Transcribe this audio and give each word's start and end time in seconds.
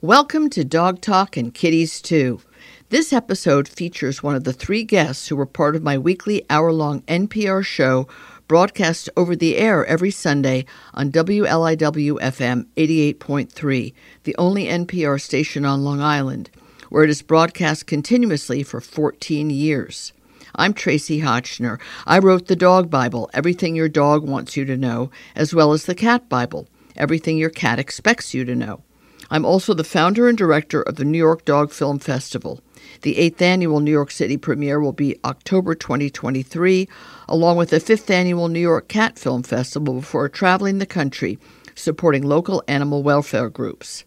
Welcome 0.00 0.48
to 0.50 0.64
Dog 0.64 1.00
Talk 1.00 1.36
and 1.36 1.52
Kitties 1.52 2.00
Too. 2.00 2.40
This 2.88 3.12
episode 3.12 3.66
features 3.66 4.22
one 4.22 4.36
of 4.36 4.44
the 4.44 4.52
three 4.52 4.84
guests 4.84 5.26
who 5.26 5.34
were 5.34 5.44
part 5.44 5.74
of 5.74 5.82
my 5.82 5.98
weekly 5.98 6.46
hour 6.48 6.72
long 6.72 7.02
NPR 7.08 7.64
show 7.64 8.06
broadcast 8.46 9.10
over 9.16 9.34
the 9.34 9.56
air 9.56 9.84
every 9.86 10.12
Sunday 10.12 10.66
on 10.94 11.10
WLIW 11.10 12.20
FM 12.20 12.66
88.3, 12.76 13.92
the 14.22 14.36
only 14.36 14.66
NPR 14.66 15.20
station 15.20 15.64
on 15.64 15.82
Long 15.82 16.00
Island, 16.00 16.48
where 16.90 17.02
it 17.02 17.10
is 17.10 17.20
broadcast 17.20 17.88
continuously 17.88 18.62
for 18.62 18.80
14 18.80 19.50
years. 19.50 20.12
I'm 20.54 20.74
Tracie 20.74 21.22
Hotchner. 21.22 21.80
I 22.06 22.20
wrote 22.20 22.46
the 22.46 22.54
Dog 22.54 22.88
Bible, 22.88 23.28
Everything 23.34 23.74
Your 23.74 23.88
Dog 23.88 24.22
Wants 24.22 24.56
You 24.56 24.64
to 24.66 24.76
Know, 24.76 25.10
as 25.34 25.52
well 25.52 25.72
as 25.72 25.86
the 25.86 25.96
Cat 25.96 26.28
Bible, 26.28 26.68
Everything 26.96 27.36
Your 27.36 27.50
Cat 27.50 27.80
Expects 27.80 28.32
You 28.32 28.44
to 28.44 28.54
Know. 28.54 28.84
I'm 29.30 29.44
also 29.44 29.74
the 29.74 29.84
founder 29.84 30.26
and 30.28 30.38
director 30.38 30.80
of 30.80 30.96
the 30.96 31.04
New 31.04 31.18
York 31.18 31.44
Dog 31.44 31.70
Film 31.70 31.98
Festival. 31.98 32.60
The 33.02 33.18
eighth 33.18 33.42
annual 33.42 33.80
New 33.80 33.90
York 33.90 34.10
City 34.10 34.38
premiere 34.38 34.80
will 34.80 34.92
be 34.92 35.18
October 35.24 35.74
2023, 35.74 36.88
along 37.28 37.58
with 37.58 37.68
the 37.70 37.78
fifth 37.78 38.10
annual 38.10 38.48
New 38.48 38.58
York 38.58 38.88
Cat 38.88 39.18
Film 39.18 39.42
Festival 39.42 39.92
before 39.94 40.30
traveling 40.30 40.78
the 40.78 40.86
country, 40.86 41.38
supporting 41.74 42.22
local 42.22 42.64
animal 42.66 43.02
welfare 43.02 43.50
groups. 43.50 44.04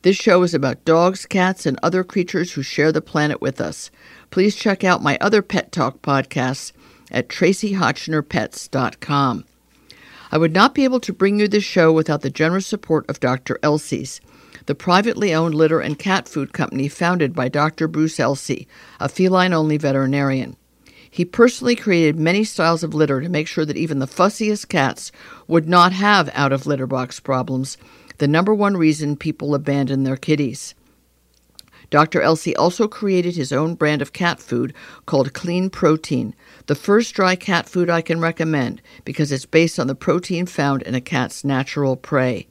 This 0.00 0.16
show 0.16 0.42
is 0.42 0.54
about 0.54 0.86
dogs, 0.86 1.26
cats, 1.26 1.66
and 1.66 1.78
other 1.82 2.02
creatures 2.02 2.52
who 2.52 2.62
share 2.62 2.92
the 2.92 3.02
planet 3.02 3.42
with 3.42 3.60
us. 3.60 3.90
Please 4.30 4.56
check 4.56 4.84
out 4.84 5.02
my 5.02 5.18
other 5.20 5.42
Pet 5.42 5.70
Talk 5.70 6.00
podcasts 6.00 6.72
at 7.10 7.28
traciehotchnerpets.com. 7.28 9.44
I 10.32 10.38
would 10.38 10.52
not 10.52 10.74
be 10.74 10.84
able 10.84 11.00
to 11.00 11.12
bring 11.12 11.38
you 11.38 11.46
this 11.46 11.64
show 11.64 11.92
without 11.92 12.22
the 12.22 12.30
generous 12.30 12.66
support 12.66 13.04
of 13.08 13.20
Dr. 13.20 13.58
Elsey's 13.62 14.22
the 14.66 14.74
privately 14.74 15.32
owned 15.32 15.54
litter 15.54 15.80
and 15.80 15.98
cat 15.98 16.28
food 16.28 16.52
company 16.52 16.88
founded 16.88 17.34
by 17.34 17.48
Dr. 17.48 17.88
Bruce 17.88 18.20
Elsey, 18.20 18.66
a 19.00 19.08
feline 19.08 19.52
only 19.52 19.78
veterinarian. 19.78 20.56
He 21.10 21.24
personally 21.24 21.76
created 21.76 22.18
many 22.18 22.44
styles 22.44 22.82
of 22.82 22.92
litter 22.92 23.20
to 23.20 23.28
make 23.28 23.48
sure 23.48 23.64
that 23.64 23.76
even 23.76 24.00
the 24.00 24.06
fussiest 24.06 24.68
cats 24.68 25.10
would 25.46 25.68
not 25.68 25.92
have 25.92 26.28
out 26.34 26.52
of 26.52 26.66
litter 26.66 26.86
box 26.86 27.20
problems, 27.20 27.78
the 28.18 28.28
number 28.28 28.52
one 28.52 28.76
reason 28.76 29.16
people 29.16 29.54
abandon 29.54 30.04
their 30.04 30.16
kitties. 30.16 30.74
Dr. 31.88 32.20
Elsey 32.20 32.54
also 32.56 32.88
created 32.88 33.36
his 33.36 33.52
own 33.52 33.76
brand 33.76 34.02
of 34.02 34.12
cat 34.12 34.40
food 34.40 34.74
called 35.06 35.32
Clean 35.32 35.70
Protein, 35.70 36.34
the 36.66 36.74
first 36.74 37.14
dry 37.14 37.36
cat 37.36 37.68
food 37.68 37.88
I 37.88 38.00
can 38.02 38.20
recommend 38.20 38.82
because 39.04 39.30
it's 39.30 39.46
based 39.46 39.78
on 39.78 39.86
the 39.86 39.94
protein 39.94 40.46
found 40.46 40.82
in 40.82 40.94
a 40.94 41.00
cat's 41.00 41.44
natural 41.44 41.96
prey. 41.96 42.48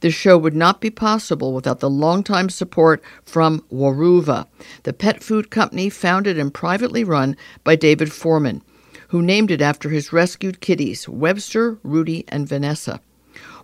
This 0.00 0.14
show 0.14 0.36
would 0.36 0.54
not 0.54 0.80
be 0.80 0.90
possible 0.90 1.54
without 1.54 1.80
the 1.80 1.90
longtime 1.90 2.50
support 2.50 3.02
from 3.24 3.64
Weruva, 3.72 4.46
the 4.82 4.92
pet 4.92 5.22
food 5.22 5.50
company 5.50 5.88
founded 5.88 6.38
and 6.38 6.52
privately 6.52 7.02
run 7.02 7.36
by 7.64 7.76
David 7.76 8.12
Forman, 8.12 8.62
who 9.08 9.22
named 9.22 9.50
it 9.50 9.62
after 9.62 9.88
his 9.88 10.12
rescued 10.12 10.60
kitties, 10.60 11.08
Webster, 11.08 11.78
Rudy, 11.82 12.24
and 12.28 12.48
Vanessa. 12.48 13.00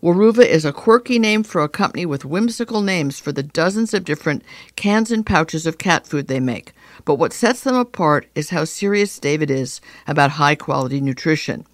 Weruva 0.03 0.45
is 0.45 0.65
a 0.65 0.73
quirky 0.73 1.19
name 1.19 1.45
for 1.45 1.63
a 1.63 1.69
company 1.69 2.05
with 2.05 2.25
whimsical 2.25 2.83
names 2.83 3.21
for 3.21 3.31
the 3.31 3.45
dozens 3.45 3.95
of 3.95 4.05
different 4.05 4.43
cans 4.75 5.13
and 5.13 5.25
pouches 5.25 5.65
of 5.65 5.79
cat 5.79 6.07
food 6.07 6.27
they 6.27 6.41
make. 6.41 6.73
But 7.05 7.17
what 7.17 7.33
sets 7.33 7.61
them 7.61 7.77
apart 7.77 8.27
is 8.35 8.51
how 8.51 8.65
serious 8.65 9.19
David 9.21 9.49
is 9.49 9.81
about 10.09 10.33
high 10.33 10.57
quality 10.57 11.01
nutrition. 11.01 11.65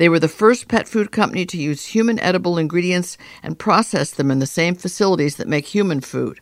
They 0.00 0.08
were 0.08 0.18
the 0.18 0.28
first 0.28 0.66
pet 0.66 0.88
food 0.88 1.12
company 1.12 1.44
to 1.44 1.58
use 1.58 1.88
human 1.88 2.18
edible 2.20 2.56
ingredients 2.56 3.18
and 3.42 3.58
process 3.58 4.10
them 4.10 4.30
in 4.30 4.38
the 4.38 4.46
same 4.46 4.74
facilities 4.74 5.36
that 5.36 5.46
make 5.46 5.66
human 5.66 6.00
food. 6.00 6.40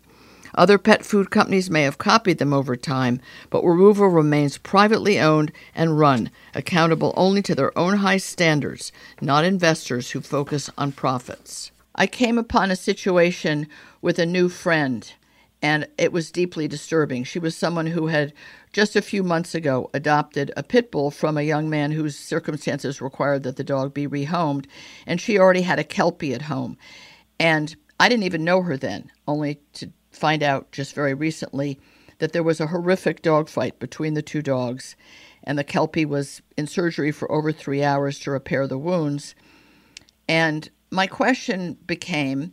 Other 0.54 0.78
pet 0.78 1.04
food 1.04 1.32
companies 1.32 1.68
may 1.68 1.82
have 1.82 1.98
copied 1.98 2.38
them 2.38 2.52
over 2.52 2.76
time, 2.76 3.20
but 3.50 3.64
Weruva 3.64 4.14
remains 4.14 4.58
privately 4.58 5.18
owned 5.18 5.50
and 5.74 5.98
run, 5.98 6.30
accountable 6.54 7.12
only 7.16 7.42
to 7.42 7.54
their 7.56 7.76
own 7.76 7.96
high 7.96 8.18
standards, 8.18 8.92
not 9.20 9.44
investors 9.44 10.12
who 10.12 10.20
focus 10.20 10.70
on 10.78 10.92
profits. 10.92 11.72
I 11.96 12.06
came 12.06 12.38
upon 12.38 12.70
a 12.70 12.76
situation 12.76 13.66
with 14.00 14.20
a 14.20 14.24
new 14.24 14.48
friend, 14.48 15.12
and 15.60 15.88
it 15.98 16.12
was 16.12 16.30
deeply 16.30 16.68
disturbing. 16.68 17.24
She 17.24 17.38
was 17.38 17.56
someone 17.56 17.86
who 17.86 18.06
had 18.06 18.32
just 18.72 18.94
a 18.94 19.02
few 19.02 19.22
months 19.22 19.54
ago 19.54 19.90
adopted 19.92 20.52
a 20.56 20.62
pit 20.62 20.90
bull 20.90 21.10
from 21.10 21.36
a 21.36 21.42
young 21.42 21.68
man 21.68 21.90
whose 21.90 22.16
circumstances 22.18 23.00
required 23.00 23.42
that 23.42 23.56
the 23.56 23.64
dog 23.64 23.92
be 23.92 24.06
rehomed, 24.06 24.66
and 25.06 25.20
she 25.20 25.38
already 25.38 25.62
had 25.62 25.78
a 25.78 25.84
Kelpie 25.84 26.34
at 26.34 26.42
home. 26.42 26.76
And 27.40 27.74
I 27.98 28.08
didn't 28.08 28.24
even 28.24 28.44
know 28.44 28.62
her 28.62 28.76
then, 28.76 29.10
only 29.26 29.60
to 29.74 29.90
find 30.12 30.42
out 30.42 30.70
just 30.70 30.94
very 30.94 31.14
recently 31.14 31.80
that 32.18 32.32
there 32.32 32.42
was 32.42 32.60
a 32.60 32.66
horrific 32.66 33.22
dog 33.22 33.48
fight 33.48 33.78
between 33.78 34.14
the 34.14 34.22
two 34.22 34.42
dogs, 34.42 34.96
and 35.42 35.58
the 35.58 35.64
Kelpie 35.64 36.04
was 36.04 36.42
in 36.56 36.66
surgery 36.66 37.10
for 37.10 37.30
over 37.30 37.52
three 37.52 37.82
hours 37.82 38.18
to 38.20 38.30
repair 38.30 38.66
the 38.66 38.78
wounds. 38.78 39.34
And 40.28 40.68
my 40.90 41.06
question 41.06 41.78
became 41.86 42.52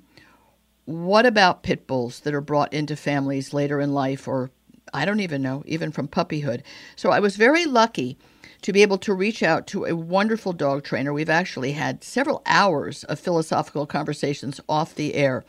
what 0.85 1.25
about 1.25 1.63
pit 1.63 1.87
bulls 1.87 2.21
that 2.21 2.33
are 2.33 2.41
brought 2.41 2.73
into 2.73 2.95
families 2.95 3.53
later 3.53 3.81
in 3.81 3.93
life 3.93 4.27
or 4.27 4.51
I 4.93 5.03
don't 5.05 5.19
even 5.19 5.41
know, 5.41 5.63
even 5.65 5.91
from 5.91 6.07
puppyhood. 6.07 6.61
So 6.95 7.09
I 7.09 7.19
was 7.19 7.35
very 7.35 7.65
lucky 7.65 8.17
to 8.61 8.71
be 8.71 8.81
able 8.81 8.97
to 8.99 9.13
reach 9.13 9.43
out 9.43 9.67
to 9.67 9.85
a 9.85 9.95
wonderful 9.95 10.53
dog 10.53 10.83
trainer. 10.83 11.13
We've 11.13 11.29
actually 11.29 11.73
had 11.73 12.03
several 12.03 12.41
hours 12.45 13.03
of 13.03 13.19
philosophical 13.19 13.85
conversations 13.85 14.61
off 14.69 14.95
the 14.95 15.15
air 15.15 15.43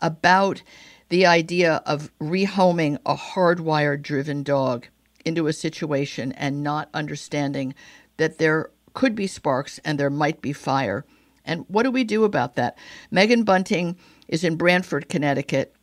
about 0.00 0.62
the 1.08 1.26
idea 1.26 1.82
of 1.86 2.10
rehoming 2.20 2.98
a 3.06 3.14
hardwired 3.14 4.02
driven 4.02 4.42
dog 4.42 4.88
into 5.24 5.46
a 5.46 5.52
situation 5.52 6.32
and 6.32 6.62
not 6.62 6.88
understanding 6.94 7.74
that 8.16 8.38
there 8.38 8.70
could 8.94 9.14
be 9.14 9.26
sparks 9.26 9.78
and 9.84 10.00
there 10.00 10.10
might 10.10 10.40
be 10.40 10.52
fire. 10.52 11.04
And 11.44 11.64
what 11.68 11.84
do 11.84 11.90
we 11.90 12.02
do 12.02 12.24
about 12.24 12.56
that? 12.56 12.76
Megan 13.10 13.44
Bunting 13.44 13.96
is 14.28 14.44
in 14.44 14.56
Branford, 14.56 15.08
Connecticut. 15.08 15.74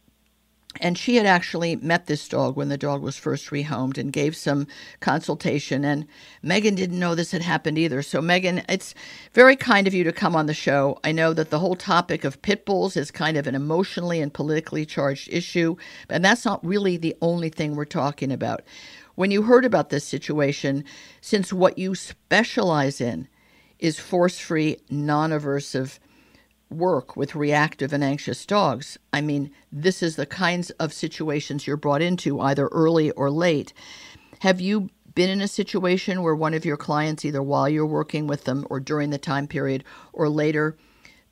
And 0.82 0.98
she 0.98 1.18
had 1.18 1.26
actually 1.28 1.76
met 1.76 2.08
this 2.08 2.28
dog 2.28 2.56
when 2.56 2.70
the 2.70 2.78
dog 2.78 3.04
was 3.04 3.16
first 3.16 3.50
rehomed 3.52 3.98
and 3.98 4.12
gave 4.12 4.36
some 4.36 4.66
consultation. 5.02 5.86
And 5.86 6.08
megan 6.42 6.74
didn't 6.74 7.00
know 7.00 7.14
this 7.14 7.32
had 7.32 7.44
happened 7.44 7.78
either. 7.78 8.02
So 8.02 8.22
megan 8.22 8.64
it's 8.68 8.96
very 9.34 9.56
kind 9.56 9.86
of 9.86 9.94
you 9.94 10.04
to 10.04 10.12
come 10.12 10.36
on 10.36 10.48
the 10.48 10.54
show. 10.54 11.00
I 11.04 11.12
know 11.12 11.32
that 11.34 11.52
the 11.52 11.60
whole 11.60 11.76
topic 11.76 12.24
of 12.24 12.42
pit 12.42 12.66
bulls 12.66 12.98
is 12.98 13.12
kind 13.12 13.38
of 13.38 13.46
an 13.46 13.56
emotionally 13.56 14.20
and 14.20 14.34
politically 14.34 14.86
charged 14.86 15.30
issue 15.32 15.76
and 16.10 16.26
that's 16.26 16.46
not 16.46 16.66
really 16.66 16.98
the 16.98 17.16
only 17.22 17.50
thing 17.50 17.76
we're 17.76 17.86
talking 17.86 18.32
about. 18.32 18.64
When 19.16 19.30
you 19.30 19.44
heard 19.44 19.66
about 19.66 19.90
this 19.90 20.04
situation 20.04 20.86
since 21.22 21.54
what 21.54 21.78
you 21.78 21.94
specialize 21.94 23.00
in 23.00 23.28
is 23.78 24.00
force-free 24.00 24.78
non-aversive 24.90 26.00
work 26.74 27.16
with 27.16 27.36
reactive 27.36 27.94
and 27.94 28.04
anxious 28.04 28.46
dogs. 28.46 28.98
I 29.12 29.22
mean, 29.22 29.52
this 29.72 30.04
is 30.04 30.16
the 30.16 30.26
kinds 30.26 30.70
of 30.72 30.94
situations 30.94 31.66
you're 31.66 31.78
brought 31.78 32.02
into, 32.02 32.40
either 32.40 32.68
early 32.68 33.12
or 33.12 33.30
late. 33.30 33.74
Have 34.40 34.60
you 34.60 34.90
been 35.16 35.30
in 35.30 35.42
a 35.42 35.48
situation 35.48 36.24
where 36.24 36.36
one 36.36 36.54
of 36.54 36.66
your 36.66 36.78
clients, 36.78 37.24
either 37.24 37.42
while 37.42 37.70
you're 37.70 37.86
working 37.86 38.28
with 38.28 38.46
them 38.46 38.66
or 38.70 38.80
during 38.80 39.10
the 39.10 39.18
time 39.18 39.48
period 39.48 39.84
or 40.12 40.28
later, 40.28 40.76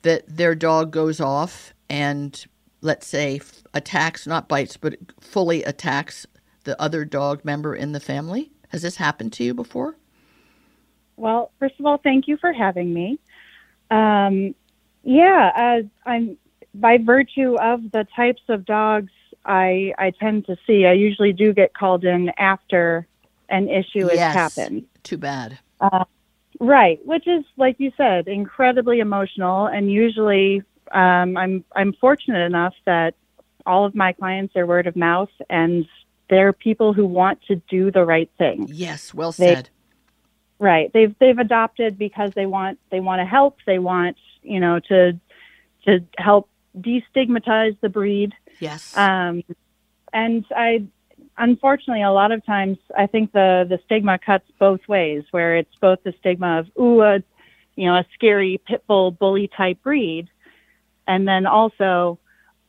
that 0.02 0.24
their 0.26 0.54
dog 0.54 0.90
goes 0.90 1.20
off 1.20 1.74
and, 1.90 2.46
let's 2.80 3.06
say, 3.06 3.40
attacks, 3.74 4.26
not 4.26 4.48
bites, 4.48 4.76
but 4.76 4.96
fully 5.20 5.62
attacks 5.64 6.26
the 6.64 6.80
other 6.80 7.04
dog 7.04 7.44
member 7.44 7.74
in 7.74 7.92
the 7.92 8.00
family? 8.00 8.50
Has 8.68 8.82
this 8.82 8.96
happened 8.96 9.32
to 9.34 9.44
you 9.44 9.52
before? 9.52 9.96
Well, 11.16 11.52
first 11.58 11.74
of 11.78 11.86
all, 11.86 11.98
thank 11.98 12.26
you 12.26 12.36
for 12.36 12.52
having 12.52 12.94
me. 12.94 13.18
Um, 13.90 14.54
yeah, 15.02 15.50
uh, 15.54 16.08
I'm 16.08 16.36
by 16.74 16.98
virtue 16.98 17.56
of 17.56 17.90
the 17.92 18.06
types 18.16 18.42
of 18.48 18.64
dogs 18.64 19.12
I 19.44 19.92
I 19.98 20.10
tend 20.10 20.46
to 20.46 20.56
see. 20.66 20.86
I 20.86 20.92
usually 20.92 21.32
do 21.32 21.52
get 21.52 21.74
called 21.74 22.04
in 22.04 22.30
after 22.38 23.06
an 23.48 23.68
issue 23.68 24.06
yes. 24.06 24.18
has 24.18 24.34
happened. 24.34 24.84
Too 25.02 25.18
bad. 25.18 25.58
Uh, 25.80 26.04
right, 26.60 27.04
which 27.04 27.26
is 27.26 27.44
like 27.56 27.76
you 27.78 27.92
said, 27.96 28.28
incredibly 28.28 29.00
emotional, 29.00 29.66
and 29.66 29.90
usually 29.90 30.62
um, 30.92 31.36
I'm 31.36 31.64
I'm 31.74 31.92
fortunate 31.94 32.44
enough 32.44 32.74
that 32.86 33.14
all 33.66 33.84
of 33.84 33.94
my 33.94 34.12
clients 34.12 34.56
are 34.56 34.66
word 34.66 34.86
of 34.86 34.96
mouth, 34.96 35.30
and 35.50 35.86
they're 36.30 36.52
people 36.52 36.92
who 36.92 37.06
want 37.06 37.42
to 37.48 37.56
do 37.68 37.90
the 37.90 38.04
right 38.04 38.30
thing. 38.38 38.66
Yes, 38.68 39.12
well 39.12 39.32
said. 39.32 39.70
Right, 40.62 40.92
they've 40.92 41.12
they've 41.18 41.38
adopted 41.38 41.98
because 41.98 42.30
they 42.34 42.46
want 42.46 42.78
they 42.90 43.00
want 43.00 43.18
to 43.20 43.26
help. 43.26 43.56
They 43.66 43.80
want 43.80 44.16
you 44.42 44.60
know, 44.60 44.78
to 44.80 45.18
to 45.86 46.04
help 46.18 46.48
destigmatize 46.78 47.76
the 47.80 47.88
breed. 47.88 48.32
Yes. 48.60 48.96
Um, 48.96 49.42
and 50.12 50.44
I, 50.54 50.84
unfortunately, 51.38 52.02
a 52.02 52.10
lot 52.10 52.32
of 52.32 52.44
times 52.44 52.78
I 52.96 53.06
think 53.06 53.32
the 53.32 53.66
the 53.68 53.80
stigma 53.86 54.18
cuts 54.18 54.48
both 54.58 54.86
ways, 54.88 55.24
where 55.30 55.56
it's 55.56 55.74
both 55.80 56.02
the 56.04 56.14
stigma 56.20 56.60
of 56.60 56.70
ooh, 56.80 57.02
a, 57.02 57.22
you 57.76 57.86
know, 57.86 57.96
a 57.96 58.06
scary 58.14 58.60
pit 58.66 58.84
bull 58.86 59.10
bully 59.10 59.48
type 59.48 59.82
breed, 59.82 60.28
and 61.06 61.26
then 61.26 61.46
also, 61.46 62.18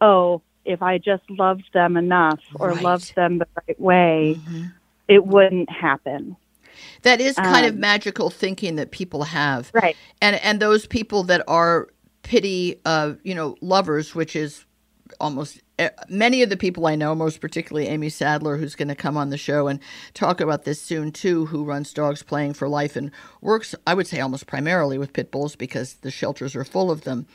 oh, 0.01 0.41
if 0.65 0.81
I 0.81 0.97
just 0.97 1.29
loved 1.29 1.69
them 1.73 1.97
enough 1.97 2.39
or 2.55 2.73
Right. 2.73 2.83
loved 2.83 3.15
them 3.15 3.39
the 3.39 3.47
right 3.67 3.79
way, 3.79 4.39
Mm-hmm. 4.39 4.63
it 5.07 5.25
wouldn't 5.25 5.69
happen. 5.69 6.37
That 7.03 7.21
is 7.21 7.35
kind 7.35 7.65
of 7.65 7.74
Um, 7.74 7.80
magical 7.80 8.30
thinking 8.30 8.75
that 8.77 8.91
people 8.91 9.24
have. 9.24 9.71
Right. 9.74 9.95
and 10.21 10.35
and 10.38 10.59
those 10.59 10.85
people 10.85 11.24
that 11.25 11.44
are 11.47 11.88
pity 12.24 12.80
uh 12.85 13.13
you 13.24 13.35
know 13.35 13.56
lovers 13.62 14.15
which 14.15 14.35
is 14.35 14.65
almost 15.19 15.59
eh, 15.77 15.89
many 16.09 16.41
of 16.41 16.50
the 16.50 16.56
people 16.57 16.88
i 16.88 16.95
know 16.95 17.13
most 17.13 17.41
particularly 17.41 17.88
Aimee 17.89 18.09
Sadler 18.09 18.57
who's 18.57 18.75
going 18.75 18.88
to 18.88 18.95
come 18.95 19.18
on 19.18 19.30
the 19.30 19.38
show 19.38 19.68
and 19.68 19.80
talk 20.13 20.39
about 20.39 20.63
this 20.63 20.81
soon 20.81 21.12
too 21.12 21.45
who 21.47 21.65
runs 21.65 21.94
dogs 21.94 22.24
playing 22.24 22.53
for 22.53 22.69
life 22.69 22.95
and 22.95 23.12
works 23.41 23.75
i 23.86 23.94
would 23.94 24.07
say 24.07 24.21
almost 24.21 24.47
primarily 24.47 24.97
with 24.97 25.12
pit 25.13 25.31
bulls 25.31 25.56
because 25.57 25.95
the 25.95 26.12
shelters 26.12 26.56
are 26.56 26.63
full 26.65 26.89
of 26.89 27.01
them 27.01 27.25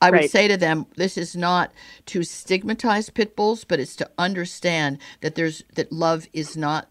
I 0.00 0.10
would 0.12 0.30
say 0.30 0.46
to 0.46 0.56
them, 0.56 0.86
this 0.96 1.18
is 1.18 1.34
not 1.34 1.72
to 2.06 2.22
stigmatize 2.22 3.10
pit 3.10 3.34
bulls, 3.34 3.64
but 3.64 3.80
it's 3.80 3.96
to 3.96 4.08
understand 4.16 4.98
that 5.22 5.34
there's 5.34 5.64
that 5.74 5.90
love 5.90 6.28
is 6.32 6.56
not 6.56 6.88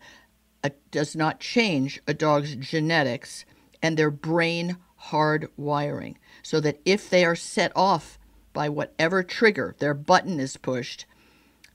does 0.91 1.15
not 1.15 1.39
change 1.39 2.01
a 2.07 2.13
dog's 2.13 2.55
genetics 2.55 3.45
and 3.81 3.97
their 3.97 4.11
brain 4.11 4.77
hardwiring, 5.09 6.15
so 6.43 6.59
that 6.59 6.79
if 6.85 7.09
they 7.09 7.23
are 7.25 7.35
set 7.35 7.71
off 7.75 8.17
by 8.53 8.69
whatever 8.69 9.23
trigger 9.23 9.75
their 9.79 9.93
button 9.93 10.39
is 10.39 10.57
pushed, 10.57 11.05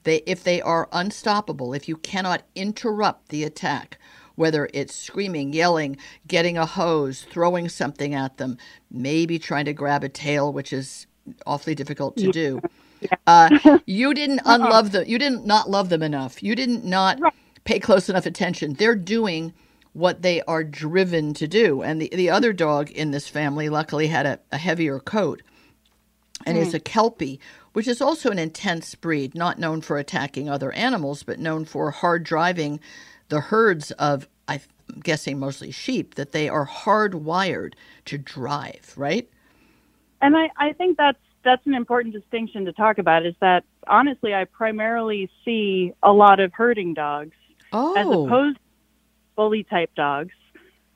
they 0.04 0.16
if 0.26 0.42
they 0.42 0.60
are 0.60 0.88
unstoppable, 0.92 1.72
if 1.74 1.88
you 1.88 1.96
cannot 1.96 2.42
interrupt 2.54 3.28
the 3.28 3.44
attack, 3.44 3.98
whether 4.34 4.68
it's 4.74 4.94
screaming, 4.94 5.52
yelling, 5.52 5.96
getting 6.26 6.58
a 6.58 6.66
hose, 6.66 7.22
throwing 7.30 7.68
something 7.68 8.14
at 8.14 8.38
them, 8.38 8.58
maybe 8.90 9.38
trying 9.38 9.64
to 9.66 9.72
grab 9.72 10.02
a 10.04 10.08
tail, 10.08 10.52
which 10.52 10.72
is 10.72 11.06
awfully 11.46 11.74
difficult 11.74 12.16
to 12.16 12.28
do. 12.28 12.60
Uh, 13.26 13.78
you 13.86 14.14
didn't 14.14 14.40
unlove 14.44 14.92
them. 14.92 15.04
You 15.06 15.18
didn't 15.18 15.46
not 15.46 15.70
love 15.70 15.88
them 15.88 16.02
enough. 16.02 16.42
You 16.42 16.54
didn't 16.54 16.84
not 16.84 17.20
pay 17.64 17.78
close 17.78 18.08
enough 18.08 18.26
attention. 18.26 18.74
They're 18.74 18.94
doing 18.94 19.52
what 19.92 20.22
they 20.22 20.42
are 20.42 20.64
driven 20.64 21.34
to 21.34 21.46
do. 21.46 21.82
And 21.82 22.00
the, 22.00 22.10
the 22.12 22.30
other 22.30 22.52
dog 22.52 22.90
in 22.90 23.10
this 23.10 23.28
family 23.28 23.68
luckily 23.68 24.06
had 24.06 24.26
a, 24.26 24.38
a 24.50 24.58
heavier 24.58 24.98
coat 24.98 25.42
and 26.46 26.56
is 26.56 26.70
hmm. 26.70 26.76
a 26.76 26.80
Kelpie, 26.80 27.40
which 27.72 27.86
is 27.86 28.00
also 28.00 28.30
an 28.30 28.38
intense 28.38 28.94
breed, 28.94 29.34
not 29.34 29.58
known 29.58 29.80
for 29.80 29.98
attacking 29.98 30.48
other 30.48 30.72
animals, 30.72 31.22
but 31.22 31.38
known 31.38 31.64
for 31.64 31.90
hard 31.90 32.24
driving 32.24 32.80
the 33.28 33.40
herds 33.40 33.90
of, 33.92 34.28
I'm 34.48 34.60
guessing 35.02 35.38
mostly 35.38 35.70
sheep, 35.70 36.14
that 36.14 36.32
they 36.32 36.48
are 36.48 36.66
hardwired 36.66 37.74
to 38.06 38.18
drive, 38.18 38.94
right? 38.96 39.28
And 40.20 40.36
I, 40.36 40.50
I 40.56 40.72
think 40.72 40.96
that's 40.96 41.18
that's 41.44 41.66
an 41.66 41.74
important 41.74 42.14
distinction 42.14 42.64
to 42.66 42.72
talk 42.72 42.98
about 42.98 43.26
is 43.26 43.34
that 43.40 43.64
honestly 43.88 44.32
I 44.32 44.44
primarily 44.44 45.28
see 45.44 45.92
a 46.00 46.12
lot 46.12 46.38
of 46.38 46.52
herding 46.52 46.94
dogs 46.94 47.34
Oh, 47.72 47.94
as 47.94 48.06
opposed 48.06 48.56
to 48.56 48.62
bully 49.36 49.64
type 49.64 49.90
dogs, 49.94 50.34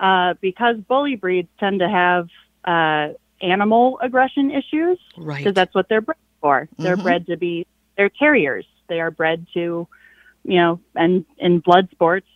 uh, 0.00 0.34
because 0.40 0.76
bully 0.88 1.17
breeds 1.17 1.49
tend 1.58 1.81
to 1.81 1.88
have 1.88 2.28
uh, 2.64 3.14
animal 3.40 3.99
aggression 4.02 4.50
issues 4.50 4.99
right. 5.17 5.38
because 5.38 5.55
that's 5.55 5.75
what 5.75 5.88
they're 5.88 6.00
bred 6.00 6.17
for. 6.40 6.69
They're 6.78 6.96
Mhm. 6.96 7.02
bred 7.02 7.26
to 7.26 7.37
be 7.37 7.67
they're 7.96 8.11
terriers. 8.11 8.67
They 8.88 9.00
are 9.00 9.11
bred 9.11 9.46
to, 9.55 9.88
you 10.44 10.56
know, 10.56 10.81
and 10.94 11.25
in 11.38 11.61
blood 11.61 11.88
sports, 11.90 12.26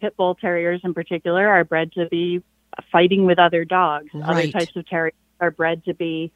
pit 0.00 0.16
bull 0.16 0.34
terriers 0.36 0.80
in 0.84 0.94
particular 0.94 1.48
are 1.48 1.64
bred 1.64 1.92
to 1.92 2.06
be 2.06 2.42
fighting 2.90 3.24
with 3.24 3.38
other 3.38 3.64
dogs. 3.64 4.10
Other 4.14 4.50
types 4.50 4.74
of 4.76 4.86
terriers 4.86 5.14
are 5.40 5.50
bred 5.50 5.84
to 5.86 5.94
be, 5.94 6.32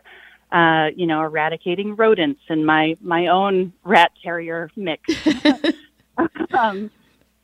uh, 0.52 0.88
you 0.96 1.06
know, 1.06 1.22
eradicating 1.22 1.94
rodents. 1.96 2.40
And 2.48 2.66
my 2.66 2.96
my 3.00 3.28
own 3.28 3.72
rat 3.84 4.12
terrier 4.22 4.70
mix. 4.76 5.02
um, 6.58 6.90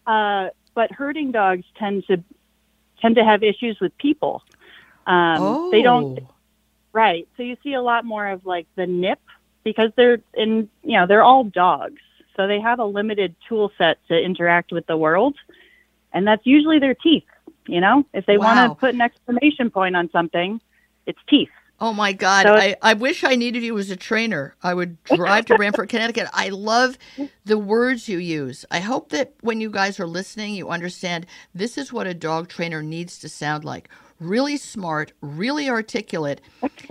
uh, 0.07 0.49
but 0.75 0.91
herding 0.93 1.33
dogs 1.33 1.65
tend 1.79 2.05
to 2.09 2.23
tend 3.01 3.17
to 3.17 3.25
have 3.25 3.43
issues 3.43 3.79
with 3.81 3.97
people. 3.99 4.43
Um, 5.07 5.59
oh, 5.59 5.69
They 5.71 5.83
don't 5.83 6.09
Right. 6.93 7.29
So 7.37 7.43
you 7.43 7.57
see 7.63 7.75
a 7.75 7.83
lot 7.83 8.05
more 8.05 8.27
of 8.29 8.45
like 8.47 8.67
the 8.77 8.87
nip 8.87 9.21
because 9.65 9.91
they're 9.97 10.21
in, 10.35 10.69
you 10.83 10.99
know, 10.99 11.07
they're 11.07 11.23
all 11.23 11.45
dogs. 11.45 12.01
So 12.37 12.47
they 12.47 12.61
have 12.61 12.79
a 12.81 12.85
limited 12.85 13.35
tool 13.49 13.71
set 13.79 13.99
to 14.09 14.19
interact 14.19 14.73
with 14.73 14.87
the 14.87 14.97
world. 14.97 15.37
And 16.13 16.27
that's 16.27 16.47
usually 16.47 16.79
their 16.79 16.95
teeth. 16.95 17.25
You 17.67 17.81
know, 17.81 18.05
if 18.13 18.27
they 18.27 18.39
Wow. 18.39 18.45
want 18.45 18.59
to 18.59 18.71
put 18.81 18.95
an 18.95 19.01
exclamation 19.01 19.71
point 19.71 19.97
on 19.97 20.11
something, 20.11 20.61
it's 21.07 21.19
teeth. 21.29 21.49
Oh 21.83 21.93
my 21.95 22.15
God! 22.15 22.45
So 22.45 22.55
I, 22.55 22.77
I 22.83 22.95
wish 22.95 23.25
I 23.25 23.37
needed 23.37 23.65
you 23.65 23.79
as 23.79 23.91
a 23.91 23.97
trainer. 23.97 24.55
I 24.63 24.75
would 24.75 25.03
drive 25.05 25.47
to 25.47 25.57
Branford, 25.57 25.91
Connecticut. 25.91 26.29
I 26.33 26.51
love 26.51 26.97
the 27.45 27.59
words 27.59 28.09
you 28.09 28.19
use. 28.19 28.65
I 28.71 28.81
hope 28.81 29.11
that 29.11 29.35
when 29.43 29.61
you 29.61 29.71
guys 29.71 30.01
are 30.01 30.07
listening, 30.07 30.55
you 30.55 30.71
understand 30.71 31.27
this 31.55 31.79
is 31.79 31.93
what 31.93 32.07
a 32.07 32.15
dog 32.15 32.49
trainer 32.49 32.83
needs 32.83 33.19
to 33.21 33.31
sound 33.31 33.65
like. 33.65 33.91
Really 34.23 34.57
smart, 34.57 35.13
really 35.21 35.69
articulate, 35.69 36.41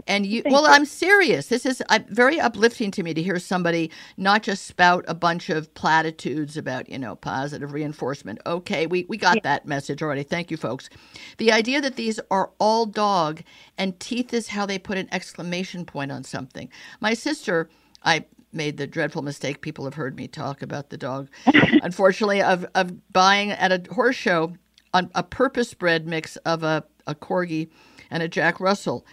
and 0.05 0.25
you. 0.25 0.43
Well, 0.45 0.65
I'm 0.67 0.85
serious. 0.85 1.47
This 1.47 1.65
is 1.65 1.81
uh, 1.89 1.99
very 2.09 2.39
uplifting 2.41 2.91
to 2.91 3.03
me 3.03 3.13
to 3.13 3.23
hear 3.23 3.39
somebody 3.39 3.89
not 4.17 4.43
just 4.43 4.67
spout 4.67 5.05
a 5.07 5.15
bunch 5.15 5.49
of 5.49 5.73
platitudes 5.73 6.57
about 6.57 6.89
you 6.89 6.99
know 6.99 7.15
positive 7.15 7.71
reinforcement. 7.71 8.39
Okay, 8.45 8.85
we 8.85 9.05
we 9.07 9.17
got 9.17 9.43
that 9.43 9.65
message 9.65 10.03
already. 10.03 10.23
Thank 10.23 10.51
you, 10.51 10.57
folks. 10.57 10.89
The 11.37 11.53
idea 11.53 11.79
that 11.81 11.95
these 11.95 12.19
are 12.29 12.51
all 12.59 12.85
dog 12.85 13.43
and 13.77 13.99
teeth 14.01 14.33
is 14.33 14.49
how 14.49 14.65
they 14.65 14.77
put 14.77 14.97
an 14.97 15.07
exclamation 15.13 15.85
point 15.85 16.11
on 16.11 16.25
something. 16.25 16.69
My 16.99 17.13
sister, 17.13 17.69
I 18.03 18.25
made 18.51 18.77
the 18.77 18.87
dreadful 18.87 19.21
mistake. 19.21 19.61
People 19.61 19.85
have 19.85 19.93
heard 19.93 20.17
me 20.17 20.27
talk 20.27 20.61
about 20.61 20.89
the 20.89 20.97
dog, 20.97 21.29
unfortunately, 21.83 22.41
of 22.41 22.65
of 22.75 23.13
buying 23.13 23.51
at 23.51 23.71
a 23.71 23.93
horse 23.93 24.17
show 24.17 24.53
on 24.93 25.09
a 25.15 25.23
purpose 25.23 25.73
bred 25.73 26.07
mix 26.07 26.35
of 26.37 26.63
a, 26.63 26.83
a 27.07 27.15
corgi 27.15 27.69
and 28.09 28.23
a 28.23 28.27
Jack 28.27 28.59
Russell. 28.59 29.05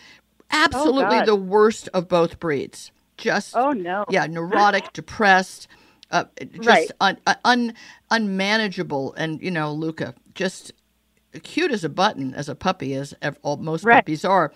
Absolutely 0.50 1.19
God. 1.19 1.26
the 1.26 1.37
worst 1.37 1.88
of 1.94 2.08
both 2.08 2.38
breeds. 2.40 2.90
Just 3.17 3.55
Oh 3.56 3.73
no. 3.73 4.05
yeah, 4.08 4.26
neurotic, 4.26 4.93
depressed, 4.93 5.69
uh, 6.11 6.25
just 6.52 6.67
Right. 6.67 6.90
un, 7.00 7.19
uh, 7.26 7.35
un, 7.44 7.75
unmanageable. 8.11 9.14
And, 9.14 9.40
you 9.43 9.50
know, 9.50 9.73
Luca, 9.73 10.14
just 10.35 10.73
cute 11.43 11.70
as 11.70 11.85
a 11.85 11.88
button 11.88 12.35
as 12.35 12.49
a 12.49 12.55
puppy, 12.55 12.94
as 12.94 13.14
all, 13.43 13.56
most 13.58 13.85
Right. 13.85 13.96
puppies 13.96 14.25
are. 14.25 14.52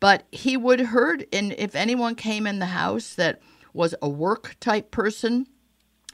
But 0.00 0.24
he 0.32 0.56
would 0.56 0.80
herd, 0.80 1.26
and 1.32 1.52
if 1.58 1.74
anyone 1.74 2.14
came 2.14 2.46
in 2.46 2.58
the 2.58 2.66
house 2.66 3.14
that 3.14 3.40
was 3.72 3.94
a 4.00 4.08
work 4.08 4.56
type 4.60 4.90
person, 4.90 5.46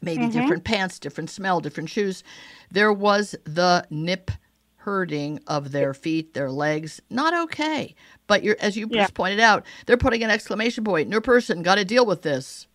maybe 0.02 0.24
Mm-hmm. 0.24 0.40
different 0.40 0.64
pants, 0.64 0.98
different 0.98 1.30
smell, 1.30 1.60
different 1.60 1.90
shoes, 1.90 2.24
there 2.70 2.92
was 2.92 3.34
the 3.44 3.86
nip 3.90 4.30
herding 4.80 5.40
of 5.46 5.72
their 5.72 5.94
feet, 5.94 6.34
their 6.34 6.50
legs. 6.50 7.00
Not 7.10 7.34
okay. 7.44 7.94
But 8.26 8.42
you're, 8.42 8.56
as 8.60 8.76
you 8.76 8.88
Yeah. 8.88 9.02
just 9.02 9.14
pointed 9.14 9.40
out, 9.40 9.64
they're 9.86 9.96
putting 9.96 10.22
an 10.22 10.30
exclamation 10.30 10.84
point. 10.84 11.08
New 11.08 11.20
person, 11.20 11.62
got 11.62 11.76
to 11.76 11.84
deal 11.84 12.06
with 12.06 12.22
this. 12.22 12.66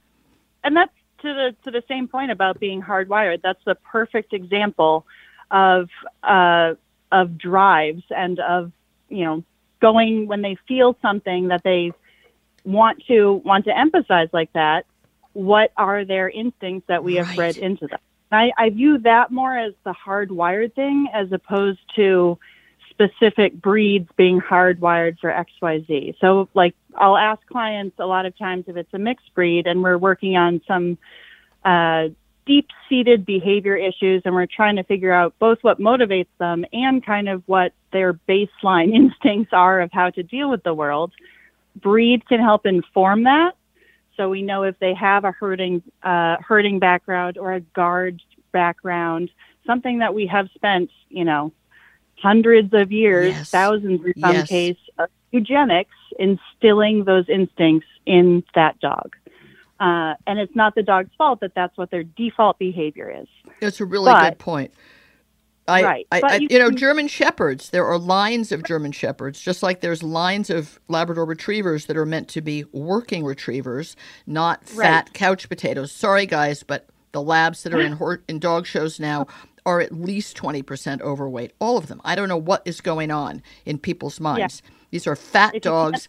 and 0.63 0.75
that's 0.75 0.91
to 1.21 1.33
the 1.33 1.55
to 1.63 1.71
the 1.71 1.83
same 1.87 2.07
point 2.07 2.31
about 2.31 2.59
being 2.59 2.81
hardwired. 2.81 3.41
That's 3.41 3.63
the 3.65 3.75
perfect 3.75 4.33
example 4.33 5.05
of 5.51 5.89
uh, 6.23 6.73
of 7.11 7.37
drives 7.37 8.03
and 8.09 8.39
of 8.39 8.71
you 9.09 9.23
know 9.25 9.43
going 9.81 10.27
when 10.27 10.41
they 10.41 10.57
feel 10.67 10.97
something 11.01 11.47
that 11.49 11.63
they 11.63 11.91
want 12.65 13.03
to 13.07 13.41
want 13.45 13.65
to 13.65 13.77
emphasize 13.77 14.29
like 14.33 14.51
that. 14.53 14.85
What 15.33 15.71
are 15.77 16.05
their 16.05 16.29
instincts 16.29 16.87
that 16.87 17.03
we 17.03 17.15
have 17.15 17.27
Right. 17.27 17.35
bred 17.35 17.57
into 17.57 17.87
them? 17.87 17.99
I, 18.31 18.51
I 18.57 18.69
view 18.69 18.97
that 18.99 19.31
more 19.31 19.57
as 19.57 19.73
the 19.83 19.93
hardwired 19.93 20.73
thing 20.73 21.07
as 21.13 21.31
opposed 21.31 21.79
to 21.95 22.37
specific 22.89 23.53
breeds 23.61 24.09
being 24.15 24.39
hardwired 24.39 25.19
for 25.19 25.29
XYZ. 25.29 26.15
So, 26.19 26.47
like, 26.53 26.75
I'll 26.95 27.17
ask 27.17 27.45
clients 27.47 27.97
a 27.99 28.05
lot 28.05 28.25
of 28.25 28.37
times 28.37 28.65
if 28.67 28.77
it's 28.77 28.93
a 28.93 28.97
mixed 28.97 29.33
breed 29.33 29.67
and 29.67 29.83
we're 29.83 29.97
working 29.97 30.37
on 30.37 30.61
some 30.67 30.97
uh, 31.63 32.09
deep 32.45 32.67
seated 32.87 33.25
behavior 33.25 33.75
issues 33.75 34.21
and 34.25 34.33
we're 34.33 34.45
trying 34.45 34.77
to 34.77 34.83
figure 34.83 35.11
out 35.11 35.33
both 35.39 35.57
what 35.61 35.79
motivates 35.79 36.27
them 36.37 36.65
and 36.71 37.05
kind 37.05 37.27
of 37.27 37.43
what 37.47 37.73
their 37.91 38.13
baseline 38.13 38.93
instincts 38.95 39.51
are 39.51 39.81
of 39.81 39.91
how 39.91 40.09
to 40.09 40.23
deal 40.23 40.49
with 40.49 40.63
the 40.63 40.73
world. 40.73 41.11
Breed 41.75 42.27
can 42.27 42.39
help 42.39 42.65
inform 42.65 43.23
that. 43.23 43.55
So 44.17 44.29
we 44.29 44.41
know 44.41 44.63
if 44.63 44.77
they 44.79 44.93
have 44.93 45.25
a 45.25 45.31
herding 45.31 45.81
uh, 46.03 46.37
herding 46.37 46.79
background 46.79 47.37
or 47.37 47.53
a 47.53 47.59
guard 47.59 48.21
background, 48.51 49.29
something 49.65 49.99
that 49.99 50.13
we 50.13 50.27
have 50.27 50.49
spent, 50.55 50.89
you 51.09 51.25
know, 51.25 51.51
hundreds 52.21 52.73
of 52.73 52.91
years, 52.91 53.33
Yes. 53.33 53.49
thousands 53.51 54.05
in 54.05 54.13
some 54.19 54.33
Yes. 54.35 54.47
case, 54.47 54.77
of 54.97 55.09
eugenics 55.31 55.95
instilling 56.17 57.03
those 57.03 57.27
instincts 57.27 57.87
in 58.05 58.43
that 58.53 58.79
dog. 58.79 59.15
Uh, 59.79 60.13
and 60.25 60.39
it's 60.39 60.55
not 60.55 60.73
the 60.75 60.83
dog's 60.83 61.13
fault 61.17 61.41
that 61.41 61.53
that's 61.53 61.77
what 61.77 61.91
their 61.91 62.03
default 62.03 62.57
behavior 62.57 63.11
is. 63.21 63.27
That's 63.59 63.81
a 63.81 63.85
really 63.85 64.11
But- 64.11 64.29
good 64.29 64.39
point. 64.39 64.71
I, 65.67 65.83
right. 65.83 66.07
I, 66.11 66.21
I, 66.23 66.35
you 66.35 66.47
you 66.51 66.59
know, 66.59 66.69
can- 66.69 66.77
German 66.77 67.07
Shepherds, 67.07 67.71
there 67.71 67.85
are 67.85 67.97
lines 67.97 68.51
of 68.51 68.63
German 68.63 68.91
Shepherds, 68.91 69.41
just 69.41 69.63
like 69.63 69.81
there's 69.81 70.03
lines 70.03 70.49
of 70.49 70.79
Labrador 70.87 71.25
Retrievers 71.25 71.85
that 71.85 71.97
are 71.97 72.05
meant 72.05 72.27
to 72.29 72.41
be 72.41 72.65
working 72.71 73.23
retrievers, 73.23 73.95
not 74.27 74.63
fat 74.65 75.05
Right. 75.05 75.13
couch 75.13 75.49
potatoes. 75.49 75.91
Sorry, 75.91 76.25
guys, 76.25 76.61
but 76.61 76.87
the 77.13 77.21
labs 77.21 77.63
that 77.63 77.73
are 77.73 77.81
in, 77.81 77.91
hor- 77.97 78.21
in 78.27 78.39
dog 78.39 78.67
shows 78.67 78.99
now 78.99 79.25
are 79.65 79.81
at 79.81 79.91
least 79.91 80.37
20% 80.37 81.01
overweight. 81.01 81.53
All 81.59 81.77
of 81.77 81.87
them. 81.87 81.99
I 82.05 82.15
don't 82.15 82.29
know 82.29 82.37
what 82.37 82.61
is 82.65 82.81
going 82.81 83.09
on 83.09 83.41
in 83.65 83.79
people's 83.79 84.19
minds. 84.19 84.61
These 84.91 85.07
are 85.07 85.15
fat 85.15 85.55
if 85.55 85.63
dogs 85.63 86.07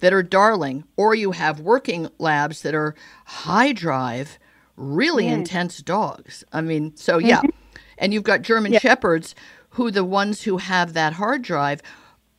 that 0.00 0.12
are 0.12 0.22
darling, 0.22 0.84
or 0.96 1.14
you 1.14 1.30
have 1.30 1.60
working 1.60 2.08
labs 2.18 2.62
that 2.62 2.74
are 2.74 2.94
high 3.24 3.72
drive, 3.72 4.38
really 4.76 5.26
mm. 5.26 5.32
intense 5.32 5.78
dogs. 5.78 6.44
I 6.52 6.60
mean, 6.60 6.94
so 6.96 7.18
mm-hmm. 7.18 7.28
yeah. 7.28 7.40
And 7.98 8.12
you've 8.12 8.22
got 8.22 8.42
German 8.42 8.78
Shepherds 8.78 9.34
who 9.70 9.90
the 9.90 10.04
ones 10.04 10.42
who 10.42 10.56
have 10.56 10.94
that 10.94 11.14
hard 11.14 11.42
drive 11.42 11.82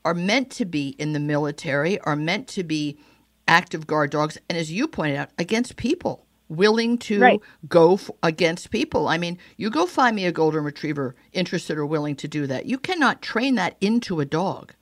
are 0.04 0.14
meant 0.14 0.50
to 0.50 0.66
be 0.66 0.90
in 0.98 1.14
the 1.14 1.20
military, 1.20 2.00
are 2.02 2.16
meant 2.16 2.48
to 2.48 2.64
be 2.64 2.98
active 3.48 3.86
guard 3.86 4.10
dogs, 4.10 4.38
and 4.50 4.58
as 4.58 4.72
you 4.72 4.88
pointed 4.88 5.18
out, 5.18 5.30
against 5.38 5.76
people. 5.78 6.26
Willing 6.50 6.98
to 7.00 7.20
Right. 7.20 7.42
go 7.68 7.96
f- 7.96 8.10
against 8.24 8.72
people. 8.72 9.08
I 9.10 9.18
mean, 9.18 9.38
you 9.58 9.70
go 9.70 9.86
find 9.86 10.16
me 10.16 10.26
a 10.26 10.32
golden 10.32 10.64
retriever 10.64 11.14
interested 11.34 11.78
or 11.78 11.86
willing 11.86 12.16
to 12.16 12.28
do 12.28 12.48
that. 12.48 12.66
You 12.66 12.78
cannot 12.78 13.22
train 13.22 13.56
that 13.56 13.76
into 13.82 14.22
a 14.22 14.26
dog. 14.26 14.74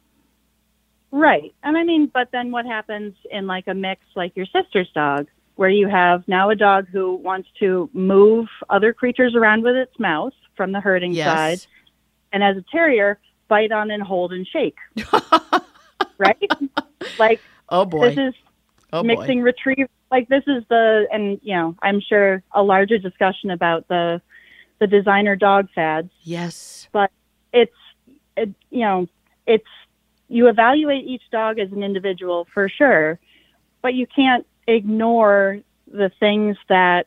Right. 1.11 1.55
And 1.63 1.75
I 1.75 1.83
mean, 1.83 2.11
but 2.13 2.29
then 2.31 2.51
what 2.51 2.65
happens 2.65 3.15
in 3.31 3.47
like 3.47 3.67
a 3.67 3.73
mix 3.73 4.01
like 4.15 4.35
your 4.35 4.45
sister's 4.45 4.89
dog, 4.93 5.27
where 5.55 5.69
you 5.69 5.87
have 5.87 6.27
now 6.27 6.51
a 6.51 6.55
dog 6.55 6.87
who 6.91 7.15
wants 7.15 7.49
to 7.59 7.89
move 7.93 8.47
other 8.69 8.93
creatures 8.93 9.33
around 9.35 9.63
with 9.63 9.75
its 9.75 9.97
mouth 9.99 10.33
from 10.55 10.71
the 10.71 10.79
herding 10.79 11.13
Yes. 11.13 11.25
side, 11.25 11.59
and 12.31 12.43
as 12.43 12.57
a 12.57 12.63
terrier, 12.71 13.19
bite 13.47 13.71
on 13.71 13.91
and 13.91 14.01
hold 14.03 14.33
and 14.33 14.47
shake. 14.47 14.77
right? 16.17 16.51
Like 17.17 17.41
Oh 17.69 17.85
boy. 17.85 18.09
this 18.09 18.17
is 18.29 18.33
oh 18.93 19.01
boy. 19.03 19.07
mixing 19.07 19.41
retrieve 19.41 19.87
like 20.11 20.27
this 20.27 20.43
is 20.47 20.63
the 20.69 21.07
and 21.11 21.39
you 21.43 21.55
know, 21.55 21.75
I'm 21.81 21.99
sure 21.99 22.43
a 22.53 22.63
larger 22.63 22.97
discussion 22.97 23.51
about 23.51 23.87
the 23.87 24.21
the 24.79 24.87
designer 24.87 25.35
dog 25.35 25.67
fads 25.73 26.09
Yes. 26.23 26.87
But 26.91 27.11
it's 27.53 27.71
it, 28.35 28.49
you 28.69 28.81
know 28.81 29.07
it's 29.47 29.67
you 30.27 30.47
evaluate 30.47 31.05
each 31.05 31.23
dog 31.31 31.59
as 31.59 31.71
an 31.71 31.83
individual 31.83 32.47
for 32.53 32.67
sure 32.67 33.19
but 33.81 33.93
you 33.93 34.07
can't 34.07 34.45
ignore 34.67 35.59
the 35.87 36.11
things 36.19 36.57
that 36.67 37.05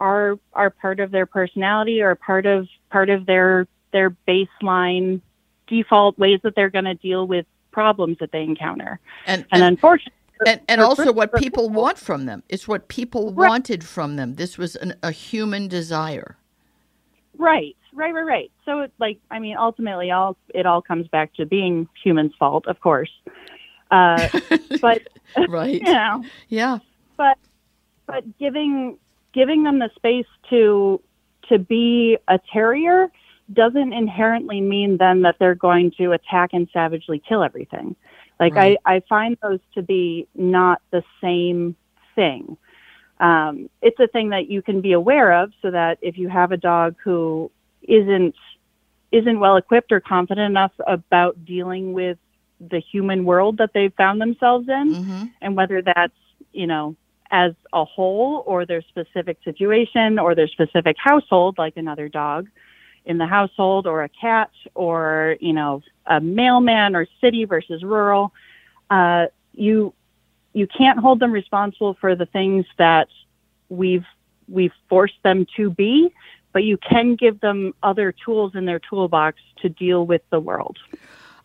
are 0.00 0.38
are 0.52 0.70
part 0.70 1.00
of 1.00 1.10
their 1.10 1.26
personality 1.26 2.00
or 2.02 2.14
part 2.14 2.46
of 2.46 2.68
part 2.90 3.10
of 3.10 3.26
their 3.26 3.66
their 3.92 4.14
baseline 4.28 5.20
default 5.66 6.18
ways 6.18 6.38
that 6.42 6.54
they're 6.54 6.70
going 6.70 6.84
to 6.84 6.94
deal 6.94 7.26
with 7.26 7.46
problems 7.72 8.16
that 8.20 8.30
they 8.32 8.42
encounter 8.42 8.98
And 9.26 9.42
and, 9.52 9.62
and, 9.62 9.62
unfortunately 9.64 10.12
and, 10.46 10.60
and 10.68 10.80
for- 10.80 10.84
also 10.86 11.12
what 11.12 11.30
for 11.30 11.38
people 11.38 11.70
want 11.70 11.98
from 11.98 12.26
them. 12.26 12.42
It's 12.48 12.68
what 12.68 12.88
people 12.88 13.32
Right. 13.32 13.48
wanted 13.48 13.82
from 13.84 14.16
them. 14.16 14.34
This 14.34 14.58
was 14.58 14.76
an, 14.76 14.94
a 15.02 15.10
human 15.10 15.66
desire. 15.68 16.36
Right, 17.38 17.76
right, 17.94 18.12
right, 18.14 18.22
right. 18.26 18.50
So, 18.64 18.80
it, 18.80 18.92
like, 18.98 19.18
I 19.30 19.38
mean, 19.38 19.56
ultimately, 19.58 20.10
all 20.10 20.36
it 20.54 20.64
all 20.66 20.80
comes 20.82 21.06
back 21.08 21.34
to 21.34 21.44
being 21.46 21.88
humans' 22.02 22.32
fault, 22.38 22.66
of 22.66 22.80
course. 22.80 23.10
Uh, 23.90 24.28
but 24.80 25.02
right. 25.48 25.74
you 25.86 25.92
know, 25.92 26.24
Yeah. 26.48 26.78
but 27.16 27.36
but 28.06 28.38
giving 28.38 28.98
giving 29.36 29.62
them 29.62 29.78
the 29.78 29.90
space 29.94 30.26
to 30.50 31.00
to 31.50 31.58
be 31.58 32.18
a 32.26 32.40
terrier 32.52 33.08
doesn't 33.52 33.92
inherently 33.92 34.60
mean 34.60 34.96
then 34.96 35.22
that 35.22 35.36
they're 35.38 35.54
going 35.54 35.92
to 35.92 36.12
attack 36.12 36.50
and 36.52 36.68
savagely 36.72 37.22
kill 37.28 37.44
everything. 37.44 37.94
Like 38.40 38.56
Right. 38.56 38.78
I, 38.84 38.96
I 38.96 39.02
find 39.08 39.36
those 39.42 39.60
to 39.74 39.82
be 39.82 40.26
not 40.34 40.82
the 40.90 41.04
same 41.22 41.76
thing. 42.16 42.56
Um, 43.20 43.70
it's 43.82 44.00
a 44.00 44.08
thing 44.08 44.30
that 44.30 44.50
you 44.50 44.62
can 44.62 44.80
be 44.80 44.92
aware 44.92 45.32
of 45.42 45.52
so 45.62 45.70
that 45.70 45.98
if 46.02 46.18
you 46.18 46.28
have 46.28 46.50
a 46.50 46.56
dog 46.56 46.96
who 47.04 47.50
isn't 47.82 48.34
isn't 49.12 49.38
well 49.38 49.56
equipped 49.56 49.92
or 49.92 50.00
confident 50.00 50.50
enough 50.50 50.72
about 50.86 51.44
dealing 51.44 51.92
with 51.92 52.18
the 52.58 52.80
human 52.80 53.24
world 53.24 53.58
that 53.58 53.70
they've 53.72 53.94
found 53.94 54.20
themselves 54.20 54.68
in, 54.68 54.96
hmm 54.96 55.24
and 55.40 55.56
whether 55.56 55.80
that's 55.82 56.18
you 56.52 56.66
know 56.66 56.96
as 57.30 57.52
a 57.72 57.84
whole 57.84 58.42
or 58.46 58.66
their 58.66 58.82
specific 58.82 59.38
situation 59.44 60.18
or 60.18 60.34
their 60.34 60.48
specific 60.48 60.96
household 60.98 61.58
like 61.58 61.76
another 61.76 62.08
dog 62.08 62.48
in 63.04 63.18
the 63.18 63.26
household 63.26 63.86
or 63.86 64.02
a 64.02 64.08
cat 64.08 64.50
or 64.74 65.36
you 65.40 65.52
know 65.52 65.82
a 66.06 66.20
mailman 66.20 66.94
or 66.94 67.06
city 67.20 67.44
versus 67.44 67.82
rural 67.82 68.32
uh, 68.90 69.26
you 69.52 69.92
you 70.52 70.66
can't 70.66 70.98
hold 70.98 71.20
them 71.20 71.32
responsible 71.32 71.94
for 72.00 72.14
the 72.14 72.26
things 72.26 72.64
that 72.78 73.08
we've 73.68 74.06
we've 74.48 74.72
forced 74.88 75.22
them 75.22 75.46
to 75.56 75.70
be 75.70 76.12
but 76.52 76.64
you 76.64 76.78
can 76.78 77.16
give 77.16 77.40
them 77.40 77.74
other 77.82 78.12
tools 78.12 78.54
in 78.54 78.64
their 78.64 78.78
toolbox 78.78 79.38
to 79.60 79.68
deal 79.68 80.06
with 80.06 80.22
the 80.30 80.40
world 80.40 80.78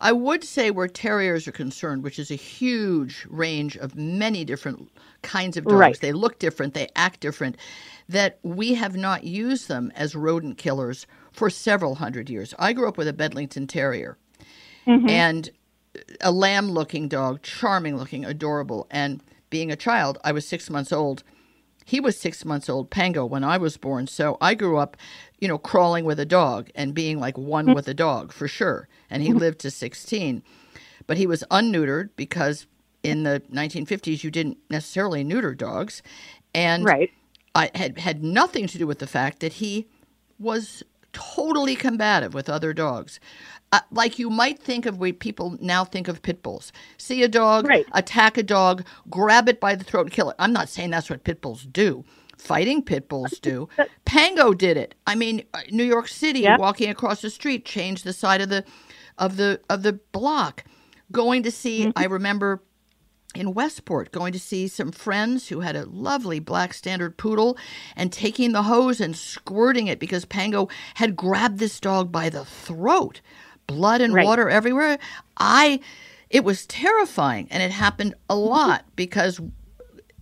I 0.01 0.11
would 0.11 0.43
say 0.43 0.71
where 0.71 0.87
terriers 0.87 1.47
are 1.47 1.51
concerned, 1.51 2.03
which 2.03 2.17
is 2.17 2.31
a 2.31 2.35
huge 2.35 3.25
range 3.29 3.77
of 3.77 3.95
many 3.95 4.43
different 4.43 4.91
kinds 5.21 5.57
of 5.57 5.65
dogs, 5.65 5.79
Right. 5.79 5.99
they 5.99 6.11
look 6.11 6.39
different, 6.39 6.73
they 6.73 6.89
act 6.95 7.19
different, 7.19 7.55
that 8.09 8.39
we 8.41 8.73
have 8.73 8.95
not 8.97 9.23
used 9.23 9.67
them 9.67 9.91
as 9.95 10.15
rodent 10.15 10.57
killers 10.57 11.05
for 11.31 11.49
several 11.51 11.95
hundred 11.95 12.29
years. 12.29 12.53
I 12.57 12.73
grew 12.73 12.87
up 12.87 12.97
with 12.97 13.07
a 13.07 13.13
Bedlington 13.13 13.67
Terrier 13.67 14.17
mm-hmm. 14.87 15.07
and 15.07 15.49
a 16.19 16.31
lamb 16.31 16.71
looking 16.71 17.07
dog, 17.07 17.43
charming 17.43 17.95
looking, 17.95 18.25
adorable. 18.25 18.87
And 18.89 19.21
being 19.49 19.71
a 19.71 19.75
child, 19.75 20.17
I 20.23 20.31
was 20.31 20.47
six 20.47 20.69
months 20.69 20.91
old. 20.91 21.23
He 21.85 21.99
was 21.99 22.17
six 22.17 22.43
months 22.45 22.69
old, 22.69 22.89
Pango, 22.89 23.25
when 23.25 23.43
I 23.43 23.57
was 23.57 23.77
born. 23.77 24.07
So 24.07 24.37
I 24.41 24.55
grew 24.55 24.77
up, 24.77 24.97
you 25.39 25.47
know, 25.47 25.57
crawling 25.57 26.05
with 26.05 26.19
a 26.19 26.25
dog 26.25 26.69
and 26.75 26.93
being 26.93 27.19
like 27.19 27.37
one 27.37 27.65
mm-hmm. 27.65 27.75
with 27.75 27.87
a 27.87 27.93
dog 27.93 28.31
for 28.31 28.47
sure. 28.47 28.87
And 29.11 29.21
he 29.21 29.33
lived 29.33 29.59
to 29.59 29.69
16. 29.71 30.41
But 31.05 31.17
he 31.17 31.27
was 31.27 31.43
unneutered 31.51 32.09
because 32.15 32.65
in 33.03 33.23
the 33.23 33.41
1950s, 33.51 34.23
you 34.23 34.31
didn't 34.31 34.57
necessarily 34.69 35.23
neuter 35.23 35.53
dogs. 35.53 36.01
And 36.55 36.85
right 36.85 37.11
I 37.53 37.69
had 37.75 37.97
had 37.99 38.23
nothing 38.23 38.65
to 38.67 38.77
do 38.77 38.87
with 38.87 38.99
the 38.99 39.07
fact 39.07 39.41
that 39.41 39.53
he 39.53 39.87
was 40.39 40.83
totally 41.11 41.75
combative 41.75 42.33
with 42.33 42.49
other 42.49 42.71
dogs. 42.73 43.19
Uh, 43.73 43.79
like 43.91 44.17
you 44.19 44.29
might 44.29 44.59
think 44.59 44.85
of 44.85 44.97
way 44.99 45.11
people 45.11 45.57
now 45.61 45.83
think 45.83 46.07
of 46.07 46.21
pit 46.21 46.41
bulls. 46.43 46.71
See 46.97 47.23
a 47.23 47.27
dog, 47.27 47.67
Right. 47.67 47.85
attack 47.93 48.37
a 48.37 48.43
dog, 48.43 48.85
grab 49.09 49.49
it 49.49 49.59
by 49.59 49.75
the 49.75 49.83
throat, 49.83 50.03
and 50.07 50.11
kill 50.11 50.29
it. 50.29 50.35
I'm 50.39 50.53
not 50.53 50.69
saying 50.69 50.91
that's 50.91 51.09
what 51.09 51.23
pit 51.23 51.41
bulls 51.41 51.65
do. 51.65 52.03
Fighting 52.37 52.81
pit 52.81 53.07
bulls 53.09 53.39
do. 53.39 53.67
Pango 54.05 54.53
did 54.53 54.77
it. 54.77 54.95
I 55.05 55.15
mean, 55.15 55.43
uh, 55.53 55.59
New 55.71 55.83
York 55.85 56.07
City, 56.07 56.41
Yeah. 56.41 56.57
walking 56.57 56.89
across 56.89 57.21
the 57.21 57.29
street, 57.29 57.65
changed 57.65 58.03
the 58.05 58.13
side 58.13 58.41
of 58.41 58.49
the 58.49 58.63
of 59.17 59.37
the 59.37 59.61
of 59.69 59.83
the 59.83 59.93
block. 59.93 60.63
Going 61.11 61.43
to 61.43 61.51
see, 61.51 61.81
mm-hmm. 61.81 61.91
I 61.97 62.05
remember 62.05 62.61
in 63.33 63.53
Westport 63.53 64.11
going 64.11 64.33
to 64.33 64.39
see 64.39 64.67
some 64.67 64.91
friends 64.91 65.47
who 65.47 65.61
had 65.61 65.75
a 65.75 65.85
lovely 65.85 66.39
black 66.39 66.73
standard 66.73 67.17
poodle 67.17 67.57
and 67.95 68.11
taking 68.11 68.51
the 68.51 68.63
hose 68.63 68.99
and 68.99 69.15
squirting 69.15 69.87
it 69.87 69.99
because 69.99 70.25
Pango 70.25 70.67
had 70.95 71.15
grabbed 71.15 71.59
this 71.59 71.79
dog 71.79 72.11
by 72.11 72.29
the 72.29 72.45
throat. 72.45 73.21
Blood 73.67 74.01
and 74.01 74.13
Right. 74.13 74.25
water 74.25 74.49
everywhere. 74.49 74.97
I 75.37 75.79
it 76.29 76.43
was 76.43 76.65
terrifying 76.65 77.47
and 77.51 77.61
it 77.61 77.71
happened 77.71 78.15
a 78.29 78.33
mm-hmm. 78.33 78.49
lot 78.49 78.85
because 78.95 79.39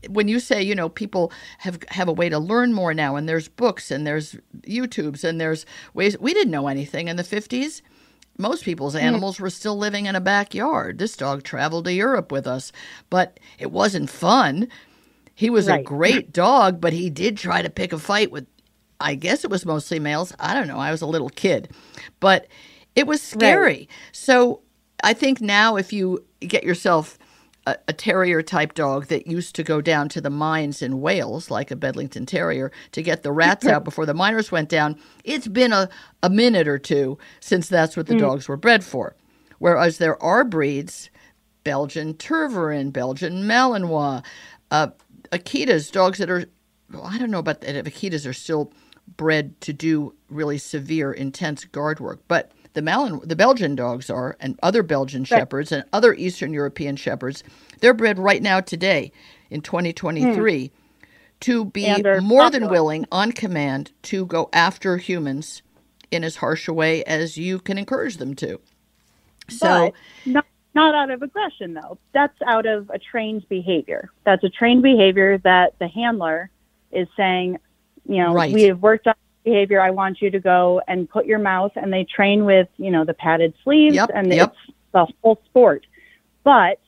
when 0.08 0.28
you 0.28 0.40
say 0.40 0.62
you 0.62 0.76
know 0.76 0.88
people 0.88 1.32
have 1.60 1.80
have 1.90 2.08
a 2.08 2.14
way 2.14 2.30
to 2.30 2.40
learn 2.40 2.74
more 2.74 2.94
now 2.94 3.16
and 3.16 3.28
there's 3.28 3.48
books 3.48 3.92
and 3.92 4.06
there's 4.06 4.36
YouTubes 4.62 5.24
and 5.24 5.42
there's 5.42 5.66
ways 5.94 6.18
we 6.20 6.34
didn't 6.34 6.52
know 6.52 6.68
anything 6.68 7.08
in 7.08 7.16
the 7.16 7.24
50s 7.24 7.82
most 8.40 8.64
people's 8.64 8.96
animals 8.96 9.40
were 9.40 9.50
still 9.50 9.78
living 9.78 10.06
in 10.06 10.16
a 10.16 10.22
backyard. 10.22 10.98
This 10.98 11.16
dog 11.18 11.44
traveled 11.44 11.86
to 11.86 11.94
Europe 11.94 12.32
with 12.32 12.48
us, 12.48 12.72
but 13.10 13.40
it 13.60 13.70
wasn't 13.70 14.10
fun. 14.10 14.70
He 15.36 15.50
was 15.50 15.68
a 15.68 15.84
great 15.84 16.32
dog, 16.32 16.82
but 16.82 16.94
he 16.94 17.10
did 17.10 17.38
try 17.38 17.62
to 17.62 17.70
pick 17.70 17.94
a 17.94 18.00
fight 18.00 18.32
with, 18.32 18.48
I 19.00 19.16
guess 19.16 19.44
it 19.44 19.52
was 19.52 19.66
mostly 19.66 20.00
males. 20.00 20.34
I 20.40 20.54
don't 20.54 20.68
know. 20.68 20.80
I 20.80 20.90
was 20.92 21.02
a 21.02 21.06
little 21.06 21.30
kid, 21.30 21.70
but 22.20 22.48
it 22.96 23.06
was 23.06 23.22
scary. 23.22 23.90
So 24.14 24.62
I 25.04 25.14
think 25.14 25.42
now 25.42 25.76
if 25.76 25.92
you 25.92 26.26
get 26.40 26.64
yourself 26.64 27.18
a, 27.66 27.78
a 27.88 27.94
terrier 27.94 28.42
type 28.42 28.74
dog 28.74 29.08
that 29.08 29.28
used 29.28 29.56
to 29.56 29.64
go 29.64 29.82
down 29.82 30.10
to 30.10 30.22
the 30.22 30.30
mines 30.30 30.82
in 30.82 31.02
Wales, 31.02 31.52
like 31.52 31.72
a 31.72 31.76
Bedlington 31.76 32.26
Terrier, 32.26 32.72
to 32.92 33.02
get 33.02 33.24
the 33.24 33.32
rats 33.32 33.66
out 33.68 33.84
before 33.84 34.06
the 34.06 34.14
miners 34.14 34.52
went 34.52 34.70
down, 34.70 35.00
it's 35.24 35.48
been 35.48 35.74
a, 35.74 35.90
a 36.24 36.30
minute 36.30 36.68
or 36.68 36.80
two 36.80 37.18
since 37.40 37.68
that's 37.68 37.96
what 37.98 38.08
the 38.08 38.18
dogs 38.18 38.48
were 38.48 38.58
bred 38.58 38.84
for. 38.84 39.16
Whereas 39.60 39.98
there 39.98 40.22
are 40.24 40.44
breeds, 40.44 41.10
Belgian 41.64 42.14
Tervuren, 42.14 42.92
Belgian 42.92 43.44
Malinois, 43.44 44.24
uh, 44.72 44.88
Akitas, 45.32 45.92
dogs 45.92 46.18
that 46.20 46.30
are 46.30 46.46
well, 46.92 47.06
I 47.06 47.18
don't 47.18 47.32
know 47.32 47.40
about 47.40 47.62
that. 47.62 47.86
Akitas 47.86 48.28
are 48.28 48.34
still 48.34 48.74
bred 49.16 49.60
to 49.62 49.74
do 49.74 50.16
really 50.30 50.58
severe, 50.58 51.12
intense 51.12 51.66
guard 51.66 52.00
work, 52.00 52.22
but 52.28 52.52
the 52.74 52.82
Malin, 52.82 53.20
the 53.24 53.36
Belgian 53.36 53.76
dogs 53.76 54.10
are, 54.10 54.38
and 54.40 54.60
other 54.62 54.84
Belgian 54.84 55.22
right. 55.22 55.28
shepherds 55.28 55.72
and 55.72 55.84
other 55.94 56.14
Eastern 56.14 56.54
European 56.54 56.96
shepherds, 56.96 57.44
they're 57.80 57.94
bred 57.94 58.20
right 58.20 58.42
now 58.42 58.60
today 58.60 59.12
in 59.50 59.62
2023 59.62 60.68
hmm. 60.68 60.74
to 61.40 61.66
be 61.66 62.04
more 62.22 62.50
than 62.50 62.70
willing 62.70 63.06
on 63.12 63.32
command 63.32 63.92
to 64.04 64.26
go 64.26 64.50
after 64.54 64.98
humans 64.98 65.62
in 66.12 66.24
as 66.24 66.38
harsh 66.38 66.68
a 66.68 66.74
way 66.74 67.04
as 67.04 67.38
you 67.38 67.60
can 67.60 67.78
encourage 67.78 68.18
them 68.18 68.36
to. 68.36 68.60
So, 69.50 69.68
but 70.26 70.32
not, 70.32 70.46
not 70.76 70.96
out 70.96 71.12
of 71.12 71.22
aggression, 71.22 71.74
though. 71.74 71.98
That's 72.14 72.38
out 72.46 72.66
of 72.66 72.90
a 72.90 73.00
trained 73.00 73.48
behavior. 73.50 74.10
That's 74.26 74.44
a 74.44 74.50
trained 74.50 74.84
behavior 74.84 75.38
that 75.40 75.78
the 75.80 75.88
handler 75.88 76.50
is 76.92 77.08
saying, 77.18 77.58
you 78.08 78.18
know, 78.18 78.34
right. 78.34 78.54
we 78.54 78.64
have 78.64 78.82
worked 78.82 79.08
on 79.08 79.16
behavior. 79.50 79.82
I 79.82 79.92
want 79.92 80.22
you 80.22 80.30
to 80.32 80.40
go 80.40 80.82
and 80.88 81.10
put 81.10 81.26
your 81.26 81.40
mouth, 81.40 81.72
and 81.76 81.92
they 81.92 82.04
train 82.04 82.46
with, 82.46 82.68
you 82.78 82.92
know, 82.92 83.04
the 83.06 83.14
padded 83.14 83.54
sleeves, 83.64 83.96
yep, 83.96 84.10
and 84.14 84.32
yep. 84.32 84.50
it's 84.50 84.76
the 84.92 85.08
whole 85.22 85.42
sport. 85.46 85.86
But 86.44 86.80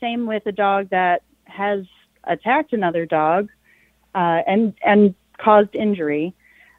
same 0.00 0.26
with 0.26 0.44
a 0.46 0.52
dog 0.52 0.90
that 0.90 1.22
has 1.44 1.84
attacked 2.24 2.72
another 2.72 3.06
dog 3.06 3.48
uh, 4.14 4.42
and 4.46 4.74
and 4.84 5.14
caused 5.38 5.74
injury. 5.74 6.34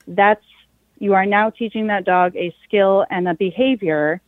That's 0.08 0.44
you 1.00 1.14
are 1.14 1.26
now 1.26 1.50
teaching 1.50 1.88
that 1.88 2.06
dog 2.06 2.36
a 2.36 2.54
skill 2.64 3.06
and 3.10 3.28
a 3.28 3.34
behavior 3.34 4.22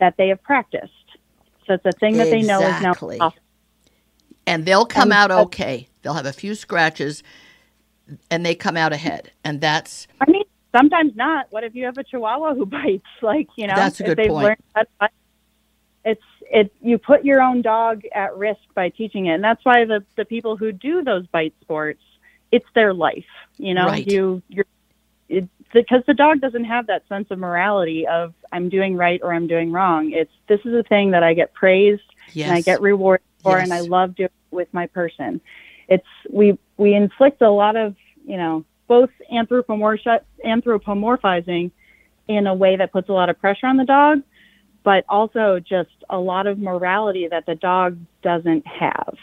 that 0.00 0.16
they 0.16 0.28
have 0.28 0.42
practiced. 0.42 0.92
So 1.66 1.74
it's 1.74 1.86
a 1.86 1.92
thing 1.92 2.16
that 2.18 2.28
exactly. 2.28 2.42
they 2.42 2.46
know 2.46 2.60
is 2.60 3.20
now 3.20 3.26
off. 3.26 3.34
And 4.46 4.66
they'll 4.66 4.84
come 4.84 5.12
um, 5.12 5.12
out 5.12 5.30
okay. 5.30 5.88
They'll 6.02 6.14
have 6.14 6.26
a 6.26 6.32
few 6.32 6.54
scratches 6.54 7.22
and 8.30 8.44
they 8.44 8.54
come 8.54 8.76
out 8.76 8.92
ahead. 8.92 9.30
And 9.44 9.60
that's 9.60 10.06
I 10.20 10.30
mean, 10.30 10.44
sometimes 10.76 11.14
not. 11.16 11.46
What 11.50 11.64
if 11.64 11.74
you 11.74 11.84
have 11.86 11.98
a 11.98 12.04
chihuahua 12.04 12.54
who 12.54 12.66
bites? 12.66 13.04
Like, 13.22 13.48
you 13.56 13.66
know, 13.66 13.74
that's 13.74 14.00
a 14.00 14.04
good 14.04 14.18
they've 14.18 14.28
point. 14.28 14.58
Learned 14.74 15.10
it's 16.04 16.22
it 16.50 16.72
you 16.82 16.98
put 16.98 17.24
your 17.24 17.40
own 17.40 17.62
dog 17.62 18.02
at 18.14 18.36
risk 18.36 18.60
by 18.74 18.90
teaching 18.90 19.26
it. 19.26 19.34
And 19.34 19.44
that's 19.44 19.64
why 19.64 19.84
the 19.84 20.04
the 20.16 20.24
people 20.24 20.56
who 20.56 20.72
do 20.72 21.02
those 21.02 21.26
bite 21.26 21.54
sports, 21.60 22.02
it's 22.52 22.66
their 22.74 22.92
life. 22.92 23.24
You 23.56 23.74
know, 23.74 23.86
right. 23.86 24.06
you 24.06 24.42
you're 24.48 24.66
it, 25.28 25.48
because 25.72 26.02
the 26.06 26.14
dog 26.14 26.40
doesn't 26.40 26.64
have 26.64 26.86
that 26.86 27.06
sense 27.08 27.30
of 27.30 27.38
morality 27.38 28.06
of 28.06 28.34
I'm 28.52 28.68
doing 28.68 28.96
right 28.96 29.20
or 29.22 29.32
I'm 29.32 29.46
doing 29.46 29.72
wrong. 29.72 30.12
It's 30.12 30.32
this 30.46 30.60
is 30.64 30.74
a 30.74 30.82
thing 30.82 31.12
that 31.12 31.22
I 31.22 31.34
get 31.34 31.54
praised 31.54 32.02
yes. 32.32 32.48
and 32.48 32.56
I 32.56 32.60
get 32.60 32.80
rewarded 32.80 33.26
for, 33.42 33.58
yes. 33.58 33.64
and 33.64 33.72
I 33.72 33.80
love 33.80 34.14
doing 34.14 34.26
it 34.26 34.54
with 34.54 34.72
my 34.72 34.86
person. 34.86 35.40
It's 35.88 36.06
we 36.30 36.58
we 36.76 36.94
inflict 36.94 37.42
a 37.42 37.50
lot 37.50 37.76
of 37.76 37.96
you 38.24 38.36
know 38.36 38.64
both 38.88 39.10
anthropomorphizing 39.32 41.70
in 42.28 42.46
a 42.46 42.54
way 42.54 42.76
that 42.76 42.92
puts 42.92 43.08
a 43.08 43.12
lot 43.12 43.28
of 43.28 43.40
pressure 43.40 43.66
on 43.66 43.76
the 43.76 43.84
dog, 43.84 44.22
but 44.82 45.04
also 45.08 45.60
just 45.60 45.90
a 46.10 46.18
lot 46.18 46.46
of 46.46 46.58
morality 46.58 47.28
that 47.28 47.46
the 47.46 47.54
dog 47.54 47.98
doesn't 48.22 48.66
have. 48.66 49.16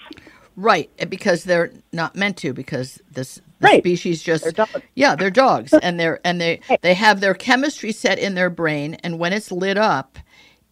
Right, 0.57 0.89
because 1.09 1.45
they're 1.45 1.71
not 1.93 2.15
meant 2.15 2.37
to. 2.37 2.53
Because 2.53 3.01
this 3.09 3.41
the 3.59 3.67
right. 3.67 3.81
species 3.81 4.21
just 4.21 4.55
they're 4.55 4.67
yeah, 4.95 5.15
they're 5.15 5.29
dogs, 5.29 5.73
and 5.73 5.99
they're 5.99 6.19
and 6.25 6.41
they 6.41 6.59
they 6.81 6.93
have 6.93 7.21
their 7.21 7.33
chemistry 7.33 7.91
set 7.91 8.19
in 8.19 8.35
their 8.35 8.49
brain, 8.49 8.95
and 8.95 9.17
when 9.17 9.33
it's 9.33 9.51
lit 9.51 9.77
up, 9.77 10.19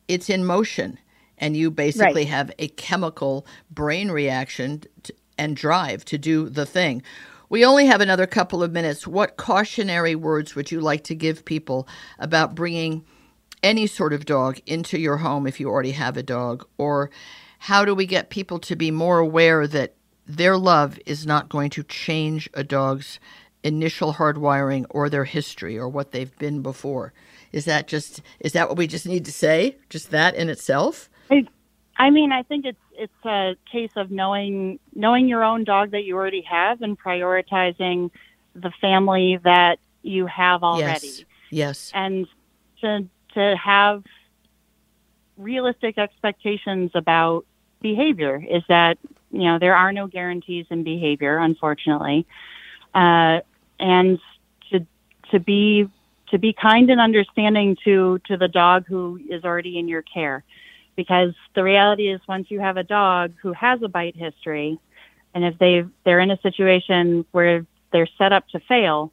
it's 0.08 0.30
in 0.30 0.46
motion, 0.46 1.00
and 1.38 1.56
you 1.56 1.72
basically 1.72 2.24
right. 2.24 2.28
have 2.28 2.52
a 2.60 2.68
chemical 2.70 3.46
brain 3.72 4.12
reaction 4.12 4.84
to, 5.04 5.14
and 5.40 5.56
drive 5.56 6.06
to 6.06 6.18
do 6.18 6.50
the 6.50 6.66
thing. 6.66 7.02
We 7.50 7.66
only 7.66 7.88
have 7.88 8.02
another 8.02 8.28
couple 8.28 8.62
of 8.62 8.72
minutes. 8.72 9.08
What 9.08 9.38
cautionary 9.38 10.14
words 10.14 10.54
would 10.54 10.70
you 10.70 10.82
like 10.82 11.04
to 11.06 11.16
give 11.16 11.46
people 11.46 11.88
about 12.20 12.54
bringing 12.54 13.04
any 13.64 13.88
sort 13.88 14.14
of 14.14 14.26
dog 14.26 14.60
into 14.68 15.00
your 15.00 15.18
home 15.18 15.48
if 15.48 15.60
you 15.60 15.68
already 15.68 15.92
have 15.92 16.16
a 16.16 16.24
dog, 16.24 16.68
or 16.78 17.10
how 17.58 17.84
do 17.84 17.96
we 17.96 18.06
get 18.06 18.30
people 18.30 18.60
to 18.60 18.76
be 18.76 18.92
more 18.92 19.18
aware 19.18 19.66
that 19.66 19.96
their 20.28 20.58
love 20.58 21.00
is 21.06 21.26
not 21.26 21.50
going 21.50 21.70
to 21.72 21.84
change 21.84 22.50
a 22.54 22.64
dog's 22.64 23.20
initial 23.64 24.14
hardwiring 24.14 24.86
or 24.90 25.10
their 25.10 25.26
history 25.26 25.78
or 25.78 25.90
what 25.90 26.12
they've 26.12 26.38
been 26.38 26.62
before? 26.62 27.14
Is 27.52 27.66
that 27.66 27.88
just 27.88 28.22
is 28.40 28.54
that 28.54 28.68
what 28.68 28.78
we 28.78 28.88
just 28.88 29.08
need 29.08 29.26
to 29.26 29.32
say? 29.32 29.78
Just 29.90 30.12
that 30.12 30.36
in 30.36 30.50
itself? 30.50 31.10
I, 31.32 31.48
I 31.98 32.10
mean, 32.12 32.32
I 32.32 32.44
think 32.44 32.66
it's 32.66 32.78
it's 33.00 33.26
a 33.26 33.56
case 33.72 33.92
of 33.96 34.12
knowing 34.12 34.80
knowing 34.94 35.28
your 35.28 35.44
own 35.44 35.64
dog 35.64 35.92
that 35.92 36.04
you 36.04 36.16
already 36.16 36.42
have 36.42 36.82
and 36.82 37.00
prioritizing 37.00 38.12
the 38.54 38.72
family 38.82 39.40
that 39.44 39.80
you 40.02 40.26
have 40.26 40.64
already. 40.64 41.08
Yes. 41.08 41.26
Yes. 41.50 41.92
And 41.94 42.28
to 42.82 43.08
to 43.34 43.56
have 43.58 44.04
realistic 45.38 45.98
expectations 45.98 46.92
about 46.94 47.46
behavior 47.82 48.44
is 48.50 48.64
that 48.68 48.98
you 49.32 49.44
know 49.44 49.58
there 49.58 49.76
are 49.76 49.94
no 49.94 50.08
guarantees 50.08 50.66
in 50.70 50.84
behavior 50.84 51.38
unfortunately 51.38 52.28
uh, 52.94 53.40
and 53.80 54.20
to 54.70 54.86
to 55.32 55.40
be 55.40 55.88
to 56.30 56.38
be 56.38 56.52
kind 56.52 56.90
and 56.90 57.00
understanding 57.00 57.78
to 57.86 58.20
to 58.26 58.36
the 58.36 58.50
dog 58.50 58.86
who 58.86 59.18
is 59.30 59.46
already 59.46 59.80
in 59.80 59.88
your 59.88 60.02
care 60.02 60.44
because 61.00 61.34
the 61.56 61.64
reality 61.64 62.12
is 62.12 62.20
once 62.28 62.52
you 62.52 62.60
have 62.60 62.76
a 62.76 62.84
dog 62.84 63.32
who 63.42 63.54
has 63.54 63.82
a 63.82 63.88
bite 63.88 64.18
history 64.18 64.78
and 65.34 65.46
if 65.46 65.58
they 65.58 65.86
they're 66.04 66.20
in 66.20 66.30
a 66.30 66.38
situation 66.42 67.26
where 67.32 67.66
they're 67.94 68.10
set 68.18 68.34
up 68.34 68.46
to 68.50 68.60
fail 68.68 69.10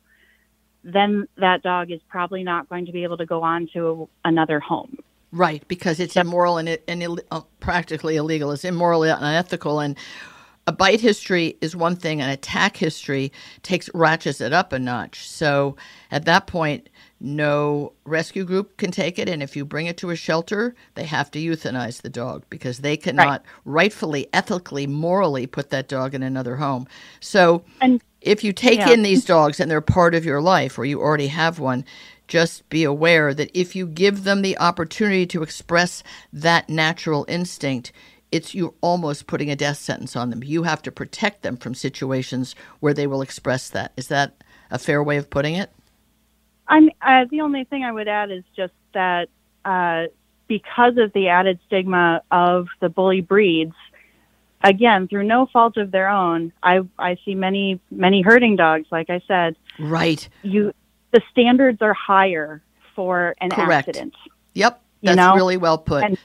then 0.83 1.29
that 1.37 1.63
dog 1.63 1.93
is 1.93 2.01
probably 2.09 2.43
not 2.43 2.69
going 2.69 2.87
to 2.87 2.91
be 2.91 3.05
able 3.05 3.17
to 3.17 3.25
go 3.25 3.41
on 3.45 3.69
to 3.73 4.09
another 4.25 4.59
home 4.59 4.99
Right, 5.33 5.63
because 5.69 6.01
it's 6.01 6.17
immoral 6.17 6.57
and, 6.57 6.69
it, 6.69 6.85
and 6.89 7.03
Ill, 7.03 7.19
uh, 7.31 7.43
practically 7.61 8.17
illegal. 8.17 8.53
It's 8.53 8.65
immoral 8.65 9.03
and 9.03 9.21
unethical. 9.21 9.81
And 9.81 9.97
a 10.67 10.73
bite 10.73 11.01
history 11.01 11.57
is 11.61 11.77
one 11.77 11.95
thing, 11.95 12.21
an 12.21 12.29
attack 12.29 12.77
history 12.77 13.33
takes 13.63 13.89
ratchets 13.95 14.41
it 14.41 14.53
up 14.53 14.73
a 14.73 14.79
notch. 14.79 15.29
So 15.29 15.77
at 16.11 16.25
that 16.25 16.49
point, 16.49 16.89
no 17.21 17.93
rescue 18.05 18.45
group 18.45 18.77
can 18.77 18.91
take 18.91 19.19
it. 19.19 19.29
And 19.29 19.43
if 19.43 19.55
you 19.55 19.65
bring 19.65 19.87
it 19.87 19.97
to 19.99 20.11
a 20.11 20.17
shelter, 20.17 20.75
they 20.95 21.05
have 21.05 21.31
to 21.33 21.39
euthanize 21.39 22.03
the 22.03 22.09
dog 22.09 22.45
because 22.51 22.79
they 22.79 22.97
cannot 22.97 23.27
right. 23.27 23.41
rightfully, 23.65 24.29
ethically, 24.33 24.87
morally 24.87 25.47
put 25.47 25.71
that 25.71 25.89
dog 25.89 26.15
in 26.15 26.23
another 26.23 26.57
home. 26.57 26.89
So 27.21 27.63
and, 27.81 28.03
if 28.21 28.43
you 28.43 28.53
take 28.53 28.81
yeah. 28.81 28.91
in 28.91 29.03
these 29.03 29.25
dogs 29.25 29.61
and 29.61 29.71
they're 29.71 29.81
part 29.81 30.15
of 30.17 30.25
your 30.25 30.41
life 30.41 30.79
or 30.79 30.85
you 30.85 31.01
already 31.01 31.29
have 31.29 31.61
one, 31.61 31.85
just 32.27 32.69
be 32.71 32.83
aware 32.83 33.33
that 33.33 33.51
if 33.55 33.77
you 33.77 33.87
give 33.87 34.25
them 34.25 34.43
the 34.43 34.59
opportunity 34.59 35.27
to 35.27 35.45
express 35.45 36.03
that 36.33 36.69
natural 36.69 37.25
instinct, 37.29 37.93
it's 38.37 38.55
you 38.55 38.75
almost 38.81 39.27
putting 39.27 39.51
a 39.51 39.57
death 39.57 39.79
sentence 39.79 40.15
on 40.15 40.31
them. 40.31 40.45
You 40.45 40.63
have 40.65 40.83
to 40.83 40.93
protect 40.93 41.43
them 41.43 41.57
from 41.57 41.75
situations 41.75 42.55
where 42.81 42.95
they 42.95 43.07
will 43.07 43.23
express 43.23 43.71
that. 43.71 43.93
Is 43.97 44.09
that 44.09 44.45
a 44.71 44.79
fair 44.79 45.03
way 45.03 45.17
of 45.17 45.31
putting 45.31 45.55
it? 45.55 45.71
I'm 46.69 46.91
uh, 47.01 47.25
the 47.31 47.41
only 47.41 47.65
thing 47.65 47.85
I 47.85 47.93
would 47.93 48.09
add 48.09 48.31
is 48.31 48.45
just 48.55 48.75
that 48.93 49.29
uh, 49.65 50.05
because 50.49 50.97
of 50.99 51.13
the 51.13 51.29
added 51.29 51.59
stigma 51.67 52.23
of 52.31 52.69
the 52.81 52.89
bully 52.89 53.21
breeds, 53.21 53.75
again 54.63 55.09
through 55.09 55.25
no 55.25 55.47
fault 55.47 55.77
of 55.77 55.91
their 55.91 56.09
own, 56.09 56.53
I 56.63 56.81
I 56.99 57.17
see 57.25 57.35
many 57.35 57.81
many 57.91 58.23
herding 58.23 58.57
dogs. 58.57 58.87
Like 58.91 59.11
I 59.11 59.23
said, 59.27 59.57
right. 59.79 60.29
You 60.43 60.73
the 61.13 61.23
standards 61.31 61.81
are 61.83 61.95
higher 61.95 62.63
for 62.95 63.35
an 63.41 63.51
Correct. 63.51 63.89
accident. 63.89 64.15
Yep, 64.55 64.83
you 65.01 65.07
that's 65.09 65.17
know? 65.17 65.35
really 65.35 65.57
well 65.57 65.79
put. 65.79 66.05
And, 66.05 66.19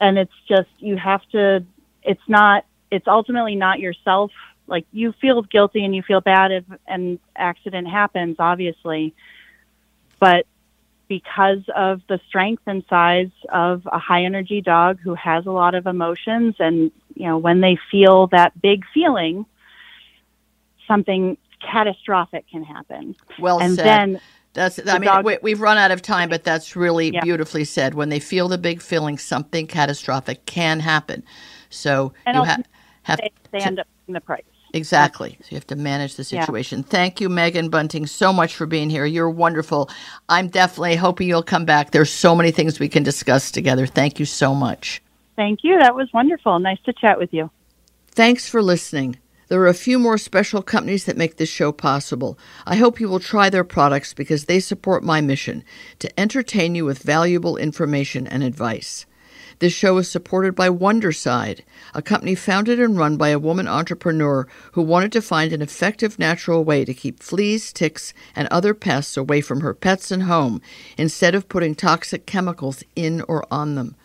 and 0.00 0.18
it's 0.18 0.32
just 0.48 0.68
you 0.78 0.96
have 0.96 1.22
to. 1.30 1.64
It's 2.02 2.28
not. 2.28 2.64
It's 2.90 3.06
ultimately 3.06 3.56
not 3.56 3.80
yourself. 3.80 4.32
Like 4.66 4.86
you 4.92 5.12
feel 5.12 5.42
guilty 5.42 5.84
and 5.84 5.94
you 5.94 6.02
feel 6.02 6.20
bad 6.20 6.52
if 6.52 6.64
an 6.86 7.18
accident 7.36 7.88
happens, 7.88 8.36
obviously, 8.38 9.14
but 10.20 10.46
because 11.08 11.62
of 11.74 12.02
the 12.06 12.20
strength 12.28 12.62
and 12.66 12.84
size 12.88 13.30
of 13.48 13.88
a 13.90 13.98
high 13.98 14.24
energy 14.24 14.60
dog 14.60 14.98
who 15.00 15.14
has 15.14 15.46
a 15.46 15.50
lot 15.50 15.74
of 15.74 15.86
emotions 15.86 16.54
and 16.58 16.92
you 17.14 17.26
know 17.26 17.38
when 17.38 17.60
they 17.60 17.78
feel 17.90 18.26
that 18.26 18.60
big 18.60 18.84
feeling 18.92 19.46
something 20.86 21.36
catastrophic 21.60 22.46
can 22.50 22.62
happen. 22.62 23.16
Well 23.38 23.60
and 23.60 23.74
said. 23.74 23.84
then 23.84 24.20
that's. 24.54 24.76
the 24.76 24.90
I 24.92 24.98
mean, 24.98 25.06
dog- 25.08 25.24
we, 25.24 25.38
we've 25.42 25.60
run 25.60 25.78
out 25.78 25.90
of 25.90 26.02
time, 26.02 26.28
but 26.28 26.44
that's 26.44 26.74
really 26.76 27.10
Yeah. 27.12 27.22
beautifully 27.22 27.64
said. 27.64 27.94
When 27.94 28.08
they 28.08 28.20
feel 28.20 28.48
the 28.48 28.58
big 28.58 28.80
feeling, 28.82 29.18
something 29.18 29.66
catastrophic 29.66 30.44
can 30.46 30.80
happen. 30.80 31.22
So 31.70 32.12
And 32.26 32.36
you 32.36 32.44
ha- 32.44 32.56
have 33.02 33.18
they, 33.18 33.30
they 33.52 33.58
to- 33.60 33.66
end 33.66 33.78
up 33.80 33.86
paying 34.06 34.14
the 34.14 34.20
price. 34.20 34.42
Exactly. 34.74 35.38
So 35.40 35.46
you 35.50 35.56
have 35.56 35.66
to 35.68 35.76
manage 35.76 36.16
the 36.16 36.22
Yeah. 36.24 36.42
situation. 36.42 36.82
Thank 36.82 37.22
you, 37.22 37.30
Megan 37.30 37.70
Bunting, 37.70 38.06
so 38.06 38.34
much 38.34 38.54
for 38.54 38.66
being 38.66 38.90
here. 38.90 39.06
You're 39.06 39.30
wonderful. 39.30 39.88
I'm 40.28 40.48
definitely 40.48 40.96
hoping 40.96 41.26
you'll 41.26 41.42
come 41.42 41.64
back. 41.64 41.90
There's 41.92 42.10
so 42.12 42.34
many 42.34 42.50
things 42.50 42.78
we 42.78 42.88
can 42.88 43.02
discuss 43.02 43.50
together. 43.50 43.86
Thank 43.86 44.18
you 44.18 44.26
so 44.26 44.54
much. 44.54 45.00
Thank 45.36 45.60
you. 45.62 45.78
That 45.78 45.94
was 45.94 46.12
wonderful. 46.12 46.58
Nice 46.58 46.80
to 46.84 46.92
chat 46.92 47.18
with 47.18 47.32
you. 47.32 47.50
Thanks 48.10 48.46
for 48.48 48.60
listening. 48.62 49.16
There 49.48 49.62
are 49.62 49.68
a 49.68 49.74
few 49.74 49.98
more 49.98 50.18
special 50.18 50.60
companies 50.60 51.04
that 51.04 51.16
make 51.16 51.38
this 51.38 51.48
show 51.48 51.72
possible. 51.72 52.38
I 52.66 52.76
hope 52.76 53.00
you 53.00 53.08
will 53.08 53.18
try 53.18 53.48
their 53.48 53.64
products 53.64 54.12
because 54.12 54.44
they 54.44 54.60
support 54.60 55.02
my 55.02 55.22
mission 55.22 55.64
to 56.00 56.20
entertain 56.20 56.74
you 56.74 56.84
with 56.84 57.02
valuable 57.02 57.56
information 57.56 58.26
and 58.26 58.42
advice. 58.42 59.06
This 59.60 59.72
show 59.72 59.96
is 59.96 60.08
supported 60.08 60.54
by 60.54 60.68
Wondercide, 60.68 61.62
a 61.94 62.02
company 62.02 62.34
founded 62.34 62.78
and 62.78 62.98
run 62.98 63.16
by 63.16 63.30
a 63.30 63.38
woman 63.38 63.66
entrepreneur 63.66 64.46
who 64.72 64.82
wanted 64.82 65.12
to 65.12 65.22
find 65.22 65.52
an 65.52 65.62
effective 65.62 66.18
natural 66.18 66.62
way 66.62 66.84
to 66.84 66.92
keep 66.94 67.22
fleas, 67.22 67.72
ticks, 67.72 68.12
and 68.36 68.46
other 68.48 68.74
pests 68.74 69.16
away 69.16 69.40
from 69.40 69.62
her 69.62 69.74
pets 69.74 70.10
and 70.10 70.24
home 70.24 70.60
instead 70.98 71.34
of 71.34 71.48
putting 71.48 71.74
toxic 71.74 72.26
chemicals 72.26 72.84
in 72.94 73.22
or 73.22 73.46
on 73.50 73.74
them. 73.76 73.96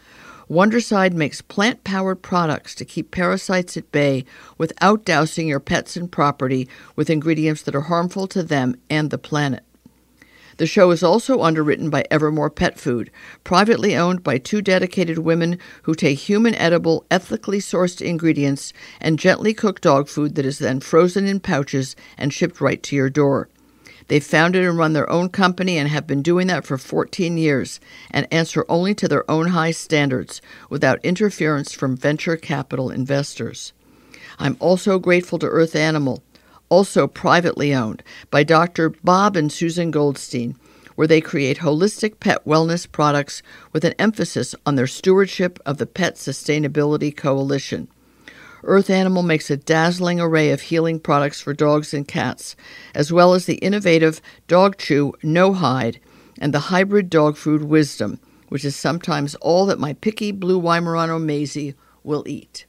Wondercide 0.54 1.16
makes 1.16 1.42
plant 1.42 1.84
powered 1.84 2.22
products 2.22 2.76
to 2.76 2.86
keep 2.86 3.10
parasites 3.10 3.76
at 3.76 3.92
bay 3.92 4.24
without 4.56 5.04
dousing 5.04 5.48
your 5.48 5.60
pets 5.60 5.98
and 5.98 6.12
property 6.12 6.70
with 6.96 7.10
ingredients 7.10 7.64
that 7.64 7.74
are 7.74 7.82
harmful 7.82 8.28
to 8.28 8.44
them 8.44 8.76
and 8.88 9.10
the 9.10 9.18
planet. 9.18 9.64
The 10.58 10.68
show 10.68 10.92
is 10.92 11.02
also 11.02 11.42
underwritten 11.42 11.90
by 11.90 12.06
Evermore 12.12 12.52
Pet 12.52 12.80
Food, 12.80 13.10
privately 13.44 13.96
owned 13.96 14.22
by 14.22 14.38
two 14.38 14.62
dedicated 14.62 15.18
women 15.18 15.58
who 15.82 15.96
take 15.96 16.20
human 16.20 16.54
edible, 16.54 17.04
ethically 17.10 17.58
sourced 17.58 18.00
ingredients 18.00 18.74
and 19.02 19.18
gently 19.18 19.56
cook 19.56 19.82
dog 19.82 20.08
food 20.08 20.36
that 20.36 20.46
is 20.46 20.60
then 20.60 20.80
frozen 20.80 21.26
in 21.26 21.40
pouches 21.40 21.96
and 22.16 22.32
shipped 22.32 22.62
right 22.62 22.84
to 22.84 22.96
your 22.96 23.10
door. 23.10 23.50
They 24.08 24.20
founded 24.20 24.66
and 24.66 24.78
run 24.78 24.94
their 24.94 25.10
own 25.10 25.30
company 25.30 25.78
and 25.78 25.90
have 25.90 26.08
been 26.08 26.22
doing 26.22 26.48
that 26.48 26.66
for 26.66 26.78
14 26.78 27.38
years 27.38 27.80
and 28.12 28.28
answer 28.32 28.66
only 28.68 28.94
to 28.96 29.08
their 29.08 29.30
own 29.30 29.48
high 29.48 29.72
standards 29.72 30.42
without 30.70 31.04
interference 31.04 31.74
from 31.74 31.96
venture 31.98 32.38
capital 32.38 32.90
investors. 32.90 33.74
I'm 34.40 34.58
also 34.60 35.00
grateful 35.00 35.40
to 35.40 35.48
Earth 35.48 35.76
Animal, 35.76 36.24
also 36.70 37.08
privately 37.08 37.74
owned 37.74 38.04
by 38.32 38.44
Dr. 38.44 38.90
Bob 38.90 39.36
and 39.36 39.52
Susan 39.52 39.92
Goldstein, 39.92 40.56
where 40.96 41.08
they 41.08 41.22
create 41.22 41.60
holistic 41.60 42.20
pet 42.20 42.44
wellness 42.46 42.92
products 42.92 43.42
with 43.72 43.84
an 43.84 43.94
emphasis 43.98 44.54
on 44.66 44.76
their 44.76 44.88
stewardship 44.88 45.60
of 45.66 45.78
the 45.78 45.86
Pet 45.86 46.16
Sustainability 46.16 47.16
Coalition. 47.16 47.88
Earth 48.66 48.90
Animal 48.90 49.24
makes 49.24 49.50
a 49.50 49.58
dazzling 49.58 50.22
array 50.22 50.52
of 50.52 50.62
healing 50.62 51.00
products 51.00 51.42
for 51.42 51.54
dogs 51.54 51.94
and 51.94 52.08
cats, 52.08 52.56
as 52.96 53.12
well 53.12 53.34
as 53.34 53.46
the 53.46 53.56
innovative 53.56 54.22
Dog 54.48 54.78
Chew 54.78 55.14
No 55.22 55.54
Hide 55.54 56.00
and 56.40 56.54
the 56.54 56.60
hybrid 56.60 57.10
dog 57.10 57.36
food 57.36 57.64
Wisdom, 57.64 58.20
which 58.50 58.64
is 58.64 58.76
sometimes 58.76 59.36
all 59.36 59.66
that 59.66 59.80
my 59.80 59.94
picky 59.94 60.32
blue 60.32 60.62
Weimaraner 60.62 61.22
Maisie 61.22 61.76
will 62.04 62.24
eat. 62.26 62.66